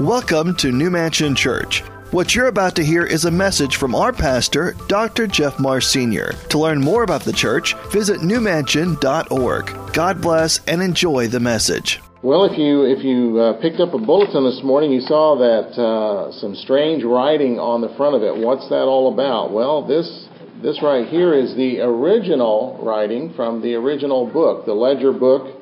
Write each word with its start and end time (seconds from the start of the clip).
Welcome 0.00 0.54
to 0.58 0.70
New 0.70 0.90
Mansion 0.90 1.34
Church. 1.34 1.80
What 2.12 2.32
you're 2.32 2.46
about 2.46 2.76
to 2.76 2.84
hear 2.84 3.04
is 3.04 3.24
a 3.24 3.32
message 3.32 3.78
from 3.78 3.96
our 3.96 4.12
pastor, 4.12 4.76
Dr. 4.86 5.26
Jeff 5.26 5.58
Marr 5.58 5.80
Sr. 5.80 6.34
To 6.50 6.58
learn 6.60 6.80
more 6.80 7.02
about 7.02 7.24
the 7.24 7.32
church, 7.32 7.74
visit 7.90 8.20
newmansion.org. 8.20 9.92
God 9.92 10.22
bless 10.22 10.60
and 10.68 10.80
enjoy 10.80 11.26
the 11.26 11.40
message. 11.40 12.00
Well, 12.22 12.44
if 12.44 12.56
you 12.56 12.84
if 12.84 13.02
you 13.02 13.40
uh, 13.40 13.60
picked 13.60 13.80
up 13.80 13.92
a 13.92 13.98
bulletin 13.98 14.44
this 14.44 14.62
morning, 14.62 14.92
you 14.92 15.00
saw 15.00 15.36
that 15.36 15.74
uh, 15.76 16.30
some 16.30 16.54
strange 16.54 17.02
writing 17.02 17.58
on 17.58 17.80
the 17.80 17.92
front 17.96 18.14
of 18.14 18.22
it. 18.22 18.36
What's 18.36 18.68
that 18.68 18.84
all 18.84 19.12
about? 19.12 19.50
Well, 19.50 19.84
this 19.84 20.28
this 20.62 20.80
right 20.80 21.08
here 21.08 21.34
is 21.34 21.56
the 21.56 21.80
original 21.80 22.78
writing 22.80 23.34
from 23.34 23.62
the 23.62 23.74
original 23.74 24.30
book, 24.30 24.64
the 24.64 24.74
Ledger 24.74 25.12
book 25.12 25.60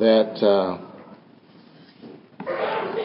that 0.00 0.42
uh, 0.42 0.83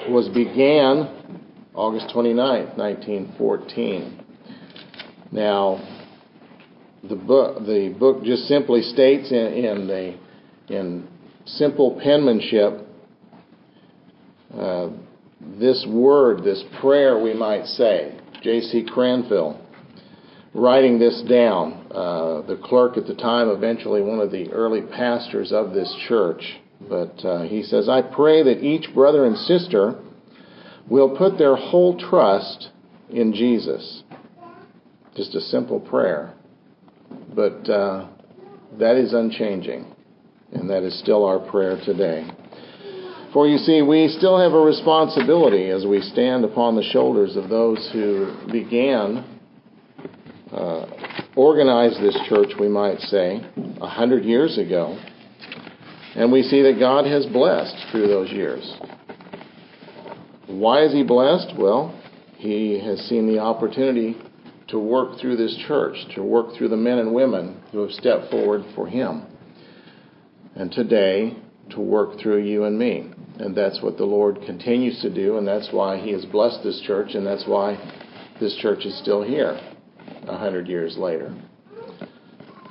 was 0.10 0.28
began 0.30 1.50
August 1.74 2.12
29, 2.14 2.78
1914. 2.78 4.26
Now, 5.32 5.80
the 7.08 7.16
book 7.16 7.66
the 7.66 7.96
book 7.98 8.24
just 8.24 8.44
simply 8.44 8.82
states 8.82 9.32
in, 9.32 9.38
in 9.38 9.88
the 9.88 10.18
in 10.68 11.08
simple 11.46 12.00
penmanship 12.04 12.86
uh, 14.54 14.90
this 15.60 15.86
word, 15.88 16.44
this 16.44 16.64
prayer, 16.82 17.22
we 17.22 17.34
might 17.34 17.66
say. 17.66 18.20
J.C. 18.42 18.86
Cranfill 18.94 19.60
writing 20.54 21.00
this 21.00 21.22
down. 21.30 21.88
Uh, 21.92 22.42
the 22.48 22.60
clerk 22.64 22.98
at 22.98 23.06
the 23.06 23.16
time, 23.16 23.50
eventually 23.50 24.02
one 24.02 24.20
of 24.20 24.32
the 24.32 24.52
early 24.52 24.82
pastors 24.82 25.52
of 25.52 25.74
this 25.74 25.94
church. 26.08 26.60
But 26.88 27.24
uh, 27.26 27.44
he 27.44 27.64
says, 27.64 27.90
I 27.90 28.02
pray 28.02 28.44
that 28.44 28.64
each 28.64 28.94
brother 28.94 29.26
and 29.26 29.38
sister 29.38 30.00
will 30.90 31.16
put 31.16 31.38
their 31.38 31.56
whole 31.56 31.98
trust 31.98 32.70
in 33.10 33.34
Jesus. 33.34 34.04
Just 35.16 35.36
a 35.36 35.42
simple 35.42 35.80
prayer. 35.80 36.34
But 37.36 37.70
uh, 37.70 38.08
that 38.80 38.96
is 38.96 39.14
unchanging, 39.14 39.86
and 40.52 40.70
that 40.70 40.84
is 40.84 41.00
still 41.00 41.26
our 41.26 41.40
prayer 41.40 41.80
today. 41.84 42.30
For 43.34 43.48
you 43.48 43.58
see, 43.58 43.84
we 43.84 44.08
still 44.08 44.40
have 44.40 44.54
a 44.54 44.60
responsibility 44.60 45.70
as 45.70 45.86
we 45.86 46.02
stand 46.02 46.44
upon 46.44 46.76
the 46.76 46.84
shoulders 46.84 47.36
of 47.36 47.48
those 47.48 47.90
who 47.94 48.36
began, 48.52 49.24
uh, 50.52 50.88
organized 51.36 52.02
this 52.02 52.18
church, 52.28 52.54
we 52.60 52.68
might 52.68 53.00
say, 53.02 53.40
a 53.82 53.88
hundred 53.88 54.26
years 54.26 54.58
ago. 54.58 55.00
And 56.16 56.32
we 56.32 56.42
see 56.42 56.64
that 56.64 56.80
God 56.80 57.06
has 57.06 57.28
blessed 57.28 57.76
through 57.92 58.08
those 58.08 58.32
years. 58.32 58.76
Why 60.50 60.84
is 60.84 60.94
he 60.94 61.04
blessed? 61.04 61.54
Well, 61.58 61.94
he 62.38 62.80
has 62.80 63.00
seen 63.02 63.28
the 63.28 63.40
opportunity 63.40 64.18
to 64.70 64.80
work 64.80 65.20
through 65.20 65.38
this 65.38 65.56
church, 65.68 65.96
to 66.16 66.24
work 66.24 66.56
through 66.56 66.70
the 66.70 66.78
men 66.78 66.98
and 66.98 67.14
women 67.14 67.62
who 67.72 67.80
have 67.80 67.92
stepped 67.92 68.32
forward 68.32 68.64
for 68.76 68.88
him. 68.88 69.26
And 70.56 70.72
today, 70.72 71.38
to 71.70 71.80
work 71.80 72.20
through 72.20 72.44
you 72.44 72.64
and 72.64 72.80
me. 72.80 73.12
And 73.38 73.56
that's 73.56 73.82
what 73.82 73.98
the 73.98 74.06
Lord 74.06 74.42
continues 74.46 75.00
to 75.02 75.14
do, 75.14 75.38
and 75.38 75.48
that's 75.48 75.72
why 75.72 76.00
he 76.00 76.12
has 76.14 76.26
blessed 76.26 76.64
this 76.64 76.82
church, 76.82 77.14
and 77.14 77.26
that's 77.26 77.46
why 77.46 77.78
this 78.40 78.56
church 78.56 78.86
is 78.86 78.98
still 78.98 79.22
here 79.22 79.60
a 80.28 80.38
hundred 80.38 80.68
years 80.68 80.98
later. 80.98 81.34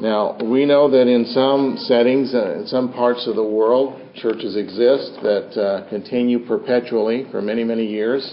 Now, 0.00 0.36
we 0.40 0.64
know 0.64 0.88
that 0.90 1.08
in 1.08 1.24
some 1.26 1.76
settings, 1.76 2.32
uh, 2.32 2.60
in 2.60 2.66
some 2.68 2.92
parts 2.92 3.26
of 3.26 3.34
the 3.34 3.42
world, 3.42 4.00
churches 4.14 4.54
exist 4.56 5.18
that 5.22 5.60
uh, 5.60 5.88
continue 5.88 6.46
perpetually 6.46 7.26
for 7.32 7.42
many, 7.42 7.64
many 7.64 7.84
years 7.84 8.32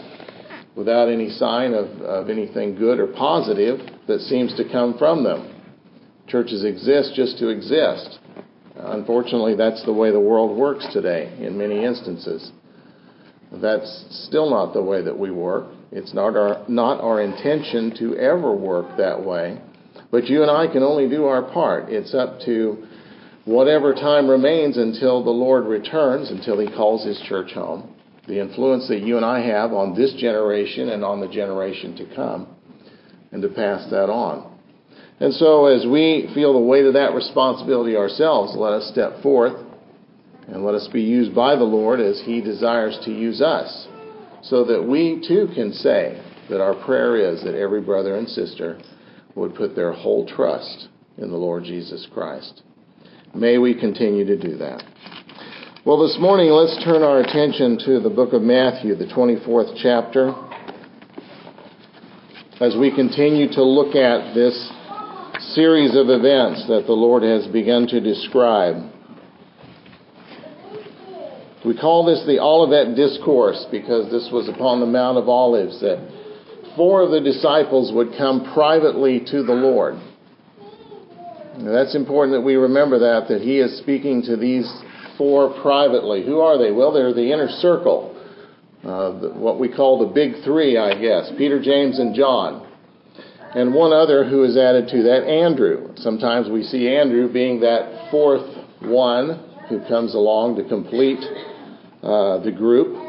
without 0.76 1.10
any 1.10 1.32
sign 1.32 1.74
of, 1.74 1.88
of 2.02 2.30
anything 2.30 2.76
good 2.76 3.00
or 3.00 3.08
positive 3.08 3.80
that 4.08 4.20
seems 4.20 4.56
to 4.58 4.70
come 4.72 4.96
from 5.00 5.24
them. 5.24 5.52
Churches 6.28 6.64
exist 6.64 7.14
just 7.16 7.40
to 7.40 7.50
exist. 7.50 8.20
Unfortunately, 8.75 9.56
that's 9.56 9.84
the 9.86 9.94
way 9.94 10.12
the 10.12 10.20
world 10.20 10.56
works 10.56 10.86
today 10.94 11.36
in 11.40 11.58
many 11.58 11.84
instances. 11.84 12.52
That's 13.52 14.06
still 14.28 14.52
not 14.52 14.74
the 14.74 14.84
way 14.84 15.02
that 15.02 15.18
we 15.18 15.31
work. 15.31 15.68
It's 15.92 16.14
not 16.14 16.36
our, 16.36 16.64
not 16.68 17.02
our 17.02 17.22
intention 17.22 17.96
to 17.98 18.16
ever 18.18 18.54
work 18.54 18.98
that 18.98 19.24
way. 19.24 19.59
But 20.16 20.30
you 20.30 20.44
and 20.44 20.50
I 20.50 20.68
can 20.72 20.81
only 20.81 21.09
do 21.09 21.26
our 21.26 21.42
part. 21.42 21.90
It's 21.90 22.14
up 22.14 22.40
to 22.46 22.88
whatever 23.44 23.94
time 23.94 24.30
remains 24.30 24.78
until 24.78 25.22
the 25.22 25.30
Lord 25.30 25.66
returns, 25.66 26.31
until 26.31 26.58
He 26.58 26.68
calls 26.68 27.06
His 27.06 27.20
church 27.28 27.52
home, 27.52 27.94
the 28.25 28.40
influence 28.40 28.88
that 28.88 29.02
you 29.02 29.18
and 29.18 29.25
I 29.25 29.46
have 29.46 29.74
on 29.74 29.94
this 29.94 30.14
generation 30.14 30.88
and 30.88 31.04
on 31.04 31.20
the 31.20 31.28
generation 31.28 31.98
to 31.98 32.16
come, 32.16 32.48
and 33.34 33.42
to 33.42 33.50
pass 33.50 33.90
that 33.92 34.09
on. 34.09 34.58
And 35.20 35.34
so, 35.34 35.66
as 35.66 35.86
we 35.86 36.31
feel 36.34 36.54
the 36.54 36.59
weight 36.59 36.86
of 36.86 36.94
that 36.94 37.14
responsibility 37.14 37.98
ourselves, 37.98 38.56
let 38.56 38.72
us 38.72 38.90
step 38.90 39.22
forth 39.22 39.66
and 40.48 40.64
let 40.64 40.75
us 40.75 40.88
be 40.94 41.02
used 41.02 41.36
by 41.36 41.58
the 41.58 41.66
Lord 41.66 42.00
as 42.00 42.22
He 42.24 42.40
desires 42.40 42.98
to 43.04 43.12
use 43.12 43.42
us, 43.42 43.86
so 44.44 44.64
that 44.64 44.81
we 44.81 45.22
too 45.28 45.50
can 45.54 45.74
say 45.74 46.24
that 46.50 46.62
our 46.62 46.86
prayer 46.86 47.18
is 47.18 47.44
that 47.44 47.56
every 47.56 47.81
brother 47.81 48.16
and 48.16 48.30
sister 48.30 48.80
would 49.35 49.53
put 49.53 49.75
their 49.75 49.91
whole 49.91 50.25
trust 50.25 50.88
in 51.18 51.29
the 51.29 51.38
Lord 51.38 51.63
Jesus 51.63 52.07
Christ. 52.13 52.63
May 53.34 53.57
we 53.57 53.78
continue 53.78 54.25
to 54.25 54.38
do 54.38 54.57
that. 54.57 54.84
Well, 55.85 56.01
this 56.01 56.18
morning, 56.19 56.50
let's 56.50 56.84
turn 56.84 57.03
our 57.03 57.19
attention 57.19 57.78
to 57.85 58.00
the 58.00 58.09
book 58.09 58.34
of 58.34 58.41
Matthew, 58.41 58.95
the 58.95 59.06
24th 59.06 59.78
chapter, 59.84 60.34
as 62.59 62.75
we 62.79 62.95
continue 62.95 63.51
to 63.51 63.62
look 63.62 63.95
at 63.95 64.34
this 64.34 64.72
series 65.53 65.95
of 65.95 66.09
events 66.09 66.66
that 66.68 66.85
the 66.88 66.94
Lord 66.94 67.24
has 67.24 67.45
begun 67.47 67.88
to 67.88 68.00
describe. 68.00 68.90
We 71.66 71.78
call 71.78 72.06
this 72.06 72.24
the 72.25 72.40
Olivet 72.40 72.95
Discourse 72.95 73.66
because 73.69 74.09
this 74.12 74.29
was 74.31 74.47
upon 74.47 74.79
the 74.79 74.85
Mount 74.85 75.18
of 75.18 75.28
Olives 75.28 75.81
that 75.81 76.15
four 76.75 77.02
of 77.02 77.12
the 77.12 77.22
disciples 77.22 77.91
would 77.94 78.09
come 78.18 78.52
privately 78.53 79.19
to 79.31 79.44
the 79.44 79.53
Lord. 79.53 79.96
Now, 81.58 81.72
that's 81.72 81.96
important 81.96 82.36
that 82.36 82.41
we 82.41 82.56
remember 82.56 83.00
that, 83.00 83.28
that 83.30 83.41
he 83.41 83.59
is 83.59 83.78
speaking 83.80 84.22
to 84.24 84.36
these 84.36 84.69
four 85.18 85.59
privately. 85.62 86.25
Who 86.25 86.40
are 86.40 86.58
they? 86.58 86.72
Well, 86.72 86.91
they're 86.91 87.13
the 87.13 87.31
inner 87.31 87.47
circle, 87.47 88.12
uh, 88.84 89.19
the, 89.19 89.30
what 89.30 89.59
we 89.59 89.74
call 89.74 90.06
the 90.06 90.13
big 90.13 90.44
three, 90.44 90.78
I 90.78 91.00
guess 91.00 91.31
Peter, 91.38 91.62
James, 91.62 92.00
and 92.00 92.13
John. 92.13 92.68
And 93.56 93.74
one 93.74 93.94
other 93.94 94.28
who 94.28 94.44
is 94.44 94.57
added 94.57 94.90
to 94.90 95.03
that, 95.03 95.24
Andrew. 95.24 95.94
Sometimes 95.96 96.50
we 96.50 96.63
see 96.63 96.94
Andrew 96.94 97.31
being 97.31 97.62
that 97.62 98.12
fourth 98.12 98.46
one 98.81 99.40
who 99.69 99.80
comes 99.88 100.13
along 100.13 100.57
to 100.57 100.68
complete 100.68 101.24
uh, 102.03 102.44
the 102.44 102.52
group. 102.52 103.02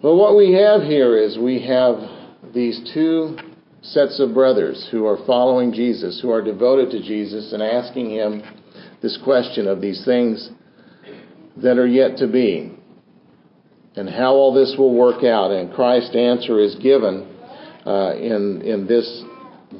But 0.00 0.16
what 0.16 0.36
we 0.36 0.54
have 0.54 0.82
here 0.82 1.16
is 1.18 1.38
we 1.38 1.66
have 1.66 1.96
these 2.54 2.90
two 2.94 3.36
sets 3.82 4.18
of 4.20 4.32
brothers 4.32 4.88
who 4.90 5.06
are 5.06 5.18
following 5.26 5.72
Jesus, 5.72 6.20
who 6.22 6.30
are 6.30 6.42
devoted 6.42 6.90
to 6.92 7.02
Jesus, 7.02 7.52
and 7.52 7.62
asking 7.62 8.10
him 8.10 8.42
this 9.02 9.18
question 9.22 9.68
of 9.68 9.80
these 9.80 10.04
things 10.04 10.50
that 11.58 11.78
are 11.78 11.86
yet 11.86 12.16
to 12.18 12.26
be, 12.26 12.72
and 13.96 14.08
how 14.08 14.32
all 14.32 14.54
this 14.54 14.74
will 14.78 14.94
work 14.94 15.22
out. 15.24 15.50
And 15.50 15.72
Christ's 15.72 16.16
answer 16.16 16.58
is 16.58 16.74
given 16.76 17.28
uh, 17.86 18.14
in 18.16 18.62
in 18.62 18.86
this 18.86 19.22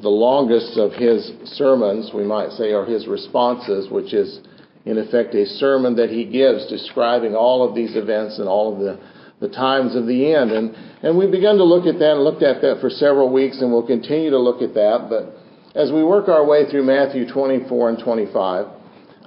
the 0.01 0.09
longest 0.09 0.77
of 0.77 0.91
his 0.93 1.31
sermons, 1.57 2.11
we 2.13 2.23
might 2.23 2.51
say, 2.51 2.73
or 2.73 2.85
his 2.85 3.07
responses, 3.07 3.89
which 3.89 4.13
is 4.13 4.39
in 4.85 4.97
effect 4.97 5.33
a 5.33 5.45
sermon 5.45 5.95
that 5.95 6.09
he 6.09 6.25
gives 6.25 6.67
describing 6.67 7.33
all 7.35 7.67
of 7.67 7.73
these 7.73 7.95
events 7.95 8.37
and 8.39 8.47
all 8.47 8.73
of 8.73 8.79
the 8.79 8.99
the 9.39 9.49
times 9.49 9.95
of 9.95 10.07
the 10.07 10.33
end. 10.33 10.51
And, 10.51 10.75
and 11.03 11.17
we've 11.17 11.31
begun 11.31 11.57
to 11.57 11.63
look 11.63 11.85
at 11.85 11.99
that 11.99 12.11
and 12.13 12.23
looked 12.23 12.43
at 12.43 12.61
that 12.61 12.79
for 12.81 12.89
several 12.89 13.31
weeks, 13.31 13.61
and 13.61 13.71
we'll 13.71 13.85
continue 13.85 14.29
to 14.29 14.39
look 14.39 14.61
at 14.61 14.73
that. 14.73 15.07
But 15.09 15.35
as 15.77 15.91
we 15.91 16.03
work 16.03 16.29
our 16.29 16.45
way 16.45 16.69
through 16.69 16.83
Matthew 16.83 17.29
24 17.29 17.89
and 17.89 17.99
25, 17.99 18.65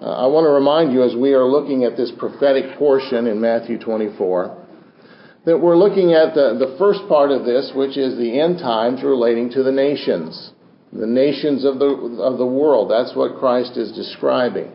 uh, 0.01 0.05
I 0.05 0.27
want 0.27 0.47
to 0.47 0.51
remind 0.51 0.93
you 0.93 1.03
as 1.03 1.15
we 1.15 1.35
are 1.35 1.45
looking 1.45 1.85
at 1.85 1.97
this 1.97 2.13
prophetic 2.17 2.79
portion 2.79 3.27
in 3.27 3.41
Matthew 3.41 3.79
24, 3.79 4.67
that 5.45 5.59
we're 5.59 5.77
looking 5.77 6.13
at 6.13 6.35
the, 6.35 6.57
the 6.59 6.77
first 6.79 7.01
part 7.09 7.31
of 7.31 7.45
this, 7.45 7.73
which 7.75 7.97
is 7.97 8.17
the 8.17 8.41
end 8.41 8.59
times 8.59 9.03
relating 9.03 9.51
to 9.51 9.63
the 9.63 9.73
nations, 9.73 10.53
the 10.93 11.07
nations 11.07 11.65
of 11.65 11.79
the, 11.79 11.89
of 12.23 12.39
the 12.39 12.47
world. 12.47 12.91
That's 12.91 13.15
what 13.15 13.39
Christ 13.39 13.77
is 13.77 13.93
describing. 13.93 14.73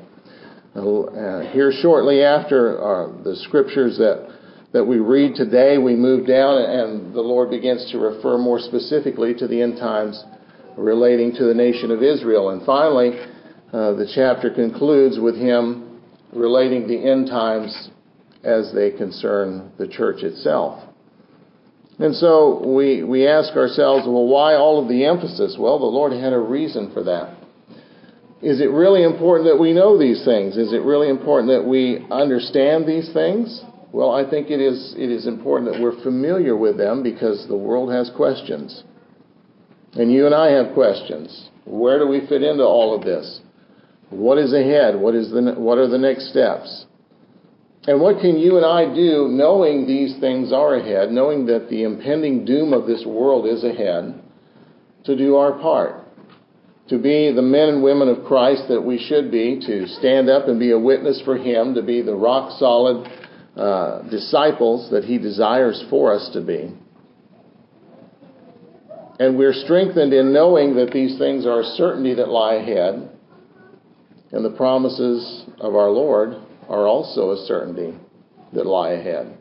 Uh, 0.75 1.42
here 1.54 1.72
shortly 1.72 2.24
after 2.24 2.81
are 2.81 3.13
the 3.24 3.36
scriptures 3.36 3.98
that 3.98 4.28
that 4.74 4.84
we 4.84 4.98
read 4.98 5.36
today, 5.36 5.78
we 5.78 5.96
move 5.96 6.28
down 6.28 6.58
and 6.58 7.14
the 7.14 7.22
Lord 7.22 7.52
begins 7.52 7.90
to 7.92 8.00
refer 8.00 8.38
more 8.40 8.60
specifically 8.60 9.34
to 9.36 9.48
the 9.48 9.62
end 9.62 9.78
times 9.78 10.22
relating 10.75 11.31
to 11.36 11.46
the 11.46 11.54
nation 11.54 11.92
of 11.92 12.02
Israel. 12.02 12.50
And 12.50 12.66
finally, 12.66 13.12
uh, 13.72 13.94
the 13.94 14.12
chapter 14.14 14.50
concludes 14.50 15.20
with 15.20 15.36
him 15.36 16.02
relating 16.34 16.88
the 16.88 16.98
end 16.98 17.28
times 17.28 17.90
as 18.44 18.74
they 18.74 18.90
concern 18.90 19.72
the 19.78 19.88
church 19.88 20.24
itself. 20.24 20.84
And 22.00 22.16
so 22.16 22.68
we, 22.68 23.04
we 23.04 23.28
ask 23.28 23.56
ourselves, 23.56 24.08
well, 24.08 24.28
why 24.28 24.56
all 24.56 24.81
of 24.81 24.90
the 24.90 25.06
emphasis? 25.06 25.56
Well, 25.60 25.78
the 25.78 25.86
Lord 25.86 26.12
had 26.14 26.34
a 26.34 26.40
reason 26.40 26.92
for 26.92 27.04
that. 27.04 27.38
Is 28.42 28.60
it 28.60 28.72
really 28.72 29.04
important 29.04 29.48
that 29.48 29.62
we 29.62 29.72
know 29.72 30.00
these 30.00 30.26
things? 30.26 30.58
Is 30.58 30.74
it 30.74 30.81
really 30.81 31.10
important 31.10 31.50
that 31.52 31.66
we 31.66 32.06
understand 32.10 32.88
these 32.88 33.14
things? 33.14 33.64
Well, 33.94 34.10
I 34.10 34.28
think 34.28 34.50
it 34.50 34.60
is, 34.60 34.95
it 34.98 35.12
is 35.12 35.28
important 35.28 35.72
that 35.72 35.80
we're 35.80 36.01
familiar 36.01 36.57
with 36.57 36.78
them 36.78 37.04
because 37.04 37.45
the 37.48 37.56
world 37.56 37.94
has 37.94 38.10
questions. 38.18 38.84
And 39.94 40.12
you 40.12 40.25
and 40.25 40.34
I 40.34 40.50
have 40.50 40.74
questions. 40.74 41.50
Where 41.66 42.00
do 42.00 42.07
we 42.07 42.25
fit 42.25 42.42
into 42.42 42.63
all 42.63 42.95
of 42.95 43.06
this? 43.06 43.40
What 44.10 44.40
is 44.40 44.51
ahead? 44.51 45.00
What, 45.00 45.13
is 45.13 45.30
the, 45.30 45.54
what 45.56 45.78
are 45.78 45.88
the 45.88 46.00
next 46.00 46.31
steps? 46.31 46.88
And 47.86 48.01
what 48.01 48.19
can 48.19 48.40
you 48.40 48.57
and 48.57 48.66
I 48.66 48.86
do 48.86 49.28
knowing 49.30 49.86
these 49.86 50.19
things 50.19 50.51
are 50.51 50.74
ahead, 50.75 51.12
knowing 51.12 51.45
that 51.45 51.69
the 51.69 51.84
impending 51.84 52.45
doom 52.45 52.74
of 52.74 52.88
this 52.88 53.06
world 53.06 53.45
is 53.45 53.63
ahead, 53.63 54.19
to 55.06 55.16
do 55.16 55.36
our 55.36 55.54
part? 55.60 56.04
to 56.90 56.98
be 56.98 57.31
the 57.31 57.42
men 57.42 57.69
and 57.69 57.84
women 57.84 58.10
of 58.10 58.25
Christ 58.25 58.63
that 58.68 58.81
we 58.81 59.00
should 59.00 59.31
be, 59.31 59.60
to 59.66 59.88
stand 59.88 60.30
up 60.30 60.48
and 60.48 60.60
be 60.60 60.72
a 60.72 60.80
witness 60.80 61.22
for 61.24 61.38
Him, 61.38 61.75
to 61.75 61.81
be 61.81 62.01
the 62.01 62.13
rock 62.13 62.60
solid 62.60 63.07
uh, 63.56 64.02
disciples 64.10 64.90
that 64.92 65.04
He 65.04 65.18
desires 65.18 65.84
for 65.90 66.14
us 66.14 66.30
to 66.34 66.42
be. 66.42 66.74
And 69.20 69.38
we're 69.38 69.54
strengthened 69.54 70.14
in 70.14 70.34
knowing 70.34 70.76
that 70.76 70.92
these 70.92 71.18
things 71.18 71.46
are 71.46 71.62
a 71.62 71.64
certainty 71.64 72.16
that 72.16 72.30
lie 72.30 72.56
ahead, 72.56 73.10
and 74.32 74.44
the 74.44 74.56
promises 74.58 75.46
of 75.60 75.76
our 75.76 75.90
Lord 75.90 76.36
are 76.68 76.88
also 76.88 77.32
a 77.32 77.46
certainty 77.46 77.96
that 78.54 78.66
lie 78.66 78.92
ahead. 78.92 79.38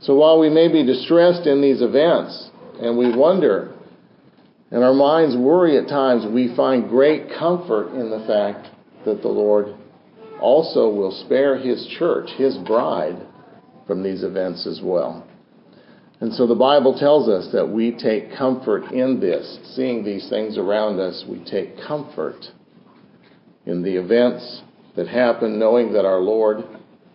So 0.00 0.14
while 0.14 0.38
we 0.38 0.48
may 0.48 0.70
be 0.70 0.86
distressed 0.86 1.46
in 1.46 1.60
these 1.60 1.82
events, 1.82 2.50
and 2.80 2.96
we 2.96 3.14
wonder 3.16 3.74
and 4.70 4.84
our 4.84 4.94
minds 4.94 5.36
worry 5.36 5.78
at 5.78 5.88
times, 5.88 6.26
we 6.30 6.54
find 6.54 6.88
great 6.88 7.30
comfort 7.38 7.94
in 7.94 8.10
the 8.10 8.24
fact 8.26 8.68
that 9.04 9.22
the 9.22 9.28
Lord 9.28 9.74
also 10.40 10.88
will 10.88 11.12
spare 11.24 11.56
His 11.56 11.86
church, 11.98 12.30
His 12.36 12.56
bride, 12.58 13.16
from 13.86 14.02
these 14.02 14.22
events 14.22 14.66
as 14.66 14.80
well. 14.82 15.26
And 16.20 16.32
so 16.34 16.46
the 16.46 16.54
Bible 16.54 16.98
tells 16.98 17.28
us 17.28 17.52
that 17.52 17.68
we 17.68 17.92
take 17.92 18.36
comfort 18.36 18.92
in 18.92 19.20
this. 19.20 19.58
Seeing 19.74 20.04
these 20.04 20.28
things 20.28 20.58
around 20.58 20.98
us, 20.98 21.24
we 21.28 21.44
take 21.44 21.76
comfort 21.86 22.44
in 23.66 23.82
the 23.82 23.96
events 23.96 24.62
that 24.96 25.06
happen, 25.06 25.58
knowing 25.58 25.92
that 25.92 26.04
our 26.04 26.18
Lord 26.18 26.64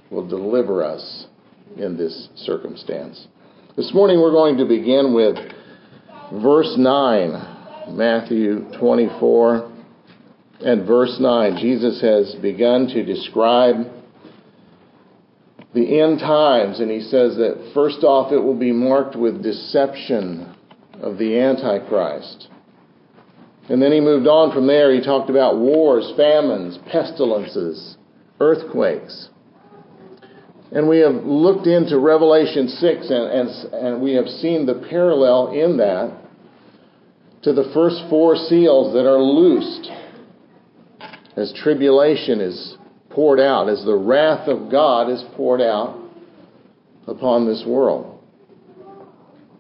will 0.10 0.28
deliver 0.28 0.84
us 0.84 1.28
in 1.76 1.98
this 1.98 2.30
circumstance. 2.36 3.28
This 3.76 3.94
morning 3.94 4.22
we're 4.22 4.31
going 4.31 4.58
to 4.58 4.66
begin 4.66 5.14
with 5.14 5.36
verse 6.42 6.76
9, 6.78 7.96
Matthew 7.98 8.66
24 8.80 9.73
and 10.60 10.86
verse 10.88 11.18
9. 11.20 11.58
Jesus 11.58 12.02
has 12.02 12.36
begun 12.42 12.88
to 12.88 13.04
describe 13.04 13.88
the 15.74 16.00
end 16.00 16.20
times, 16.20 16.80
and 16.80 16.92
he 16.92 17.02
says 17.02 17.36
that 17.38 17.72
first 17.74 18.04
off, 18.04 18.32
it 18.32 18.38
will 18.38 18.58
be 18.58 18.72
marked 18.72 19.16
with 19.16 19.42
deception 19.42 20.56
of 21.02 21.18
the 21.18 21.40
Antichrist. 21.40 22.48
And 23.70 23.82
then 23.82 23.92
he 23.92 24.00
moved 24.00 24.28
on 24.28 24.54
from 24.54 24.68
there. 24.68 24.94
He 24.94 25.02
talked 25.02 25.30
about 25.30 25.58
wars, 25.58 26.14
famines, 26.16 26.78
pestilences, 26.92 27.98
earthquakes. 28.40 29.30
And 30.72 30.88
we 30.88 31.00
have 31.00 31.14
looked 31.14 31.68
into 31.68 32.00
Revelation 32.00 32.68
6 32.68 33.10
and, 33.10 33.32
and, 33.32 33.50
and 33.74 34.02
we 34.02 34.14
have 34.14 34.28
seen 34.28 34.66
the 34.66 34.86
parallel 34.90 35.52
in 35.52 35.78
that 35.78 36.20
to 37.44 37.54
the 37.54 37.70
first 37.74 38.02
four 38.10 38.36
seals 38.36 38.94
that 38.94 39.06
are 39.06 39.22
loosed 39.22 39.92
as 41.35 41.53
tribulation 41.63 42.41
is 42.41 42.77
poured 43.09 43.39
out, 43.39 43.69
as 43.69 43.83
the 43.85 43.95
wrath 43.95 44.47
of 44.47 44.71
God 44.71 45.09
is 45.09 45.24
poured 45.35 45.62
out 45.62 46.00
upon 47.07 47.47
this 47.47 47.63
world. 47.65 48.19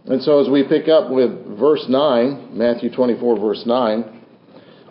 And 0.05 0.21
so, 0.21 0.39
as 0.41 0.49
we 0.49 0.67
pick 0.67 0.89
up 0.89 1.09
with 1.09 1.57
verse 1.57 1.85
9, 1.87 2.57
Matthew 2.57 2.93
24, 2.93 3.39
verse 3.39 3.63
9, 3.65 4.21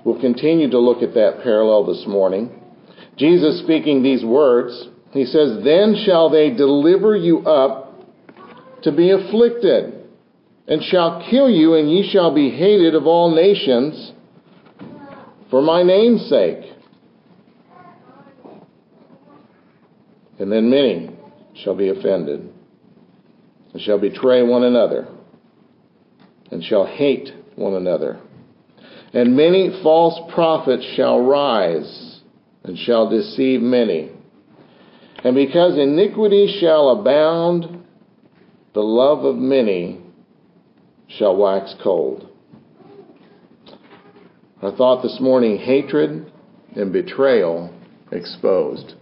we'll 0.05 0.20
continue 0.20 0.70
to 0.70 0.79
look 0.79 1.02
at 1.02 1.14
that 1.14 1.40
parallel 1.43 1.87
this 1.87 2.05
morning. 2.06 2.50
Jesus 3.17 3.62
speaking 3.62 4.02
these 4.02 4.25
words, 4.25 4.88
he 5.11 5.26
says, 5.26 5.62
Then 5.62 6.02
shall 6.06 6.31
they 6.31 6.50
deliver 6.50 7.14
you 7.14 7.40
up 7.40 7.93
to 8.82 8.93
be 8.93 9.11
afflicted 9.11 10.02
and 10.67 10.82
shall 10.82 11.26
kill 11.31 11.50
you, 11.50 11.75
and 11.75 11.90
ye 11.90 12.08
shall 12.11 12.34
be 12.34 12.50
hated 12.50 12.94
of 12.94 13.06
all 13.06 13.34
nations 13.34 14.12
for 15.50 15.61
my 15.61 15.82
name's 15.82 16.26
sake. 16.31 16.72
And 20.43 20.50
then 20.50 20.71
many 20.71 21.09
shall 21.62 21.77
be 21.77 21.91
offended, 21.91 22.53
and 23.73 23.81
shall 23.81 24.00
betray 24.00 24.43
one 24.43 24.65
another, 24.65 25.06
and 26.50 26.65
shall 26.65 26.85
hate 26.85 27.31
one 27.55 27.75
another. 27.75 28.19
And 29.12 29.37
many 29.37 29.71
false 29.85 30.19
prophets 30.35 30.85
shall 30.97 31.21
rise, 31.21 32.23
and 32.65 32.77
shall 32.77 33.09
deceive 33.09 33.61
many. 33.61 34.11
And 35.23 35.37
because 35.37 35.79
iniquity 35.79 36.59
shall 36.59 36.89
abound, 36.89 37.85
the 38.75 38.81
love 38.81 39.25
of 39.25 39.37
many 39.37 40.00
shall 41.06 41.37
wax 41.37 41.73
cold. 41.85 42.29
Our 44.61 44.73
thought 44.73 45.05
this 45.05 45.19
morning 45.21 45.59
hatred 45.59 46.33
and 46.75 46.93
betrayal 46.93 47.73
exposed. 48.11 48.94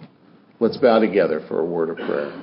Let's 0.60 0.76
bow 0.76 0.98
together 0.98 1.42
for 1.48 1.60
a 1.60 1.64
word 1.64 1.88
of 1.88 1.96
prayer. 1.96 2.38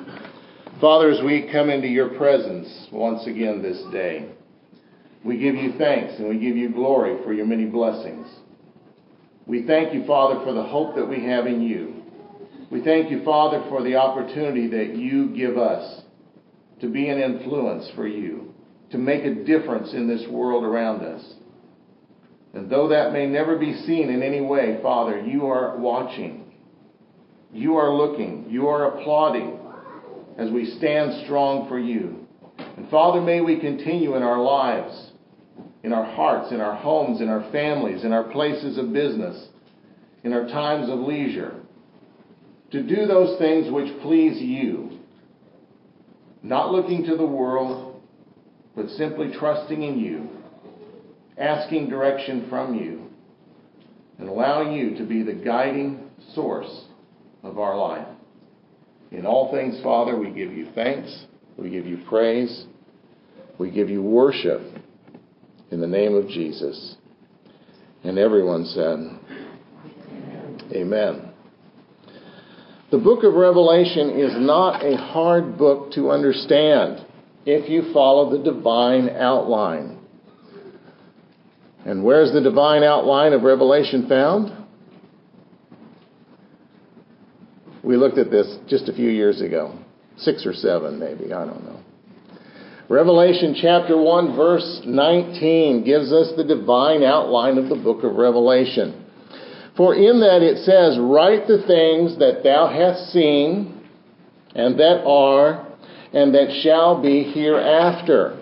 Father, 0.82 1.12
as 1.12 1.24
we 1.24 1.52
come 1.52 1.70
into 1.70 1.88
your 1.88 2.18
presence 2.18 2.88
once 2.92 3.28
again 3.28 3.62
this 3.62 3.80
day, 3.92 4.28
we 5.24 5.38
give 5.38 5.54
you 5.54 5.74
thanks 5.78 6.16
and 6.18 6.28
we 6.28 6.40
give 6.40 6.58
you 6.58 6.74
glory 6.74 7.24
for 7.24 7.32
your 7.32 7.46
many 7.46 7.66
blessings. 7.66 8.28
We 9.46 9.68
thank 9.68 9.94
you, 9.94 10.04
Father, 10.08 10.44
for 10.44 10.52
the 10.52 10.64
hope 10.64 10.96
that 10.96 11.06
we 11.06 11.26
have 11.26 11.46
in 11.46 11.62
you. 11.62 11.94
We 12.72 12.84
thank 12.84 13.12
you, 13.12 13.24
Father, 13.24 13.64
for 13.70 13.84
the 13.84 13.98
opportunity 13.98 14.66
that 14.70 14.96
you 14.96 15.30
give 15.36 15.60
us 15.60 16.02
to 16.82 16.90
be 16.90 17.10
an 17.10 17.20
influence 17.20 17.88
for 17.96 18.08
you 18.08 18.52
to 18.90 18.98
make 18.98 19.26
a 19.26 19.44
difference 19.44 19.94
in 19.94 20.08
this 20.08 20.28
world 20.28 20.64
around 20.64 21.04
us. 21.04 21.24
And 22.56 22.68
though 22.68 22.88
that 22.88 23.14
may 23.14 23.28
never 23.28 23.60
be 23.60 23.76
seen 23.86 24.10
in 24.10 24.24
any 24.24 24.42
way, 24.42 24.80
Father, 24.82 25.22
you 25.22 25.46
are 25.46 25.78
watching. 25.78 26.46
You 27.54 27.76
are 27.76 27.94
looking. 27.94 28.46
You 28.50 28.68
are 28.68 28.98
applauding 28.98 29.60
as 30.38 30.52
we 30.52 30.66
stand 30.78 31.24
strong 31.26 31.68
for 31.68 31.80
you. 31.80 32.28
And 32.78 32.90
Father, 32.90 33.22
may 33.22 33.42
we 33.42 33.60
continue 33.60 34.16
in 34.16 34.24
our 34.24 34.42
lives, 34.42 35.12
in 35.84 35.94
our 35.94 36.06
hearts, 36.06 36.52
in 36.52 36.62
our 36.62 36.76
homes, 36.76 37.22
in 37.22 37.30
our 37.30 37.50
families, 37.52 38.04
in 38.04 38.14
our 38.14 38.26
places 38.26 38.78
of 38.78 38.94
business, 38.94 39.48
in 40.24 40.34
our 40.34 40.48
times 40.48 40.90
of 40.90 41.00
leisure, 41.00 41.60
to 42.72 42.84
do 42.84 43.06
those 43.06 43.40
things 43.40 43.72
which 43.72 44.00
please 44.02 44.42
you, 44.42 45.00
not 46.44 46.72
looking 46.72 47.06
to 47.06 47.16
the 47.16 47.26
world, 47.26 48.02
but 48.76 48.90
simply 48.90 49.32
trusting 49.38 49.82
in 49.82 49.98
you, 50.00 50.30
asking 51.38 51.90
direction 51.90 52.48
from 52.50 52.76
you, 52.76 53.08
and 54.20 54.28
allowing 54.28 54.74
you 54.74 54.98
to 54.98 55.04
be 55.04 55.24
the 55.24 55.34
guiding 55.34 56.10
source 56.34 56.87
of 57.44 57.60
our 57.60 57.78
life. 57.78 58.08
In 59.12 59.26
all 59.26 59.52
things, 59.52 59.82
Father, 59.82 60.18
we 60.18 60.28
give 60.28 60.52
you 60.52 60.70
thanks, 60.76 61.26
we 61.58 61.70
give 61.70 61.86
you 61.86 62.04
praise, 62.10 62.66
we 63.58 63.72
give 63.72 63.90
you 63.90 64.02
worship 64.02 64.62
in 65.72 65.80
the 65.80 65.88
name 65.88 66.14
of 66.14 66.28
Jesus. 66.28 66.96
And 68.04 68.18
everyone 68.18 68.66
said, 68.66 69.20
Amen. 70.72 71.32
The 72.92 72.98
book 72.98 73.24
of 73.24 73.34
Revelation 73.34 74.12
is 74.12 74.32
not 74.38 74.84
a 74.84 74.96
hard 74.96 75.58
book 75.58 75.92
to 75.94 76.10
understand 76.10 77.06
if 77.46 77.70
you 77.70 77.94
follow 77.94 78.32
the 78.32 78.44
divine 78.44 79.10
outline. 79.10 80.00
And 81.86 82.04
where's 82.04 82.34
the 82.34 82.42
divine 82.42 82.84
outline 82.84 83.34
of 83.34 83.44
Revelation 83.44 84.08
found? 84.08 84.57
We 87.88 87.96
looked 87.96 88.18
at 88.18 88.30
this 88.30 88.58
just 88.68 88.90
a 88.90 88.94
few 88.94 89.10
years 89.10 89.40
ago, 89.40 89.74
six 90.18 90.46
or 90.46 90.54
seven 90.54 91.00
maybe, 91.00 91.32
I 91.32 91.46
don't 91.46 91.64
know. 91.64 91.80
Revelation 92.90 93.56
chapter 93.62 93.96
1, 93.98 94.36
verse 94.36 94.82
19 94.86 95.86
gives 95.86 96.12
us 96.12 96.34
the 96.36 96.44
divine 96.44 97.02
outline 97.04 97.58
of 97.58 97.70
the 97.70 97.76
book 97.76 98.04
of 98.04 98.16
Revelation. 98.16 99.06
For 99.78 99.96
in 99.96 100.20
that 100.20 100.42
it 100.42 100.66
says, 100.66 101.00
Write 101.00 101.48
the 101.48 101.64
things 101.66 102.20
that 102.20 102.44
thou 102.44 102.68
hast 102.68 103.14
seen 103.14 103.82
and 104.54 104.78
that 104.78 105.06
are, 105.06 105.66
and 106.12 106.36
that 106.36 106.60
shall 106.62 107.02
be 107.02 107.24
hereafter. 107.24 108.38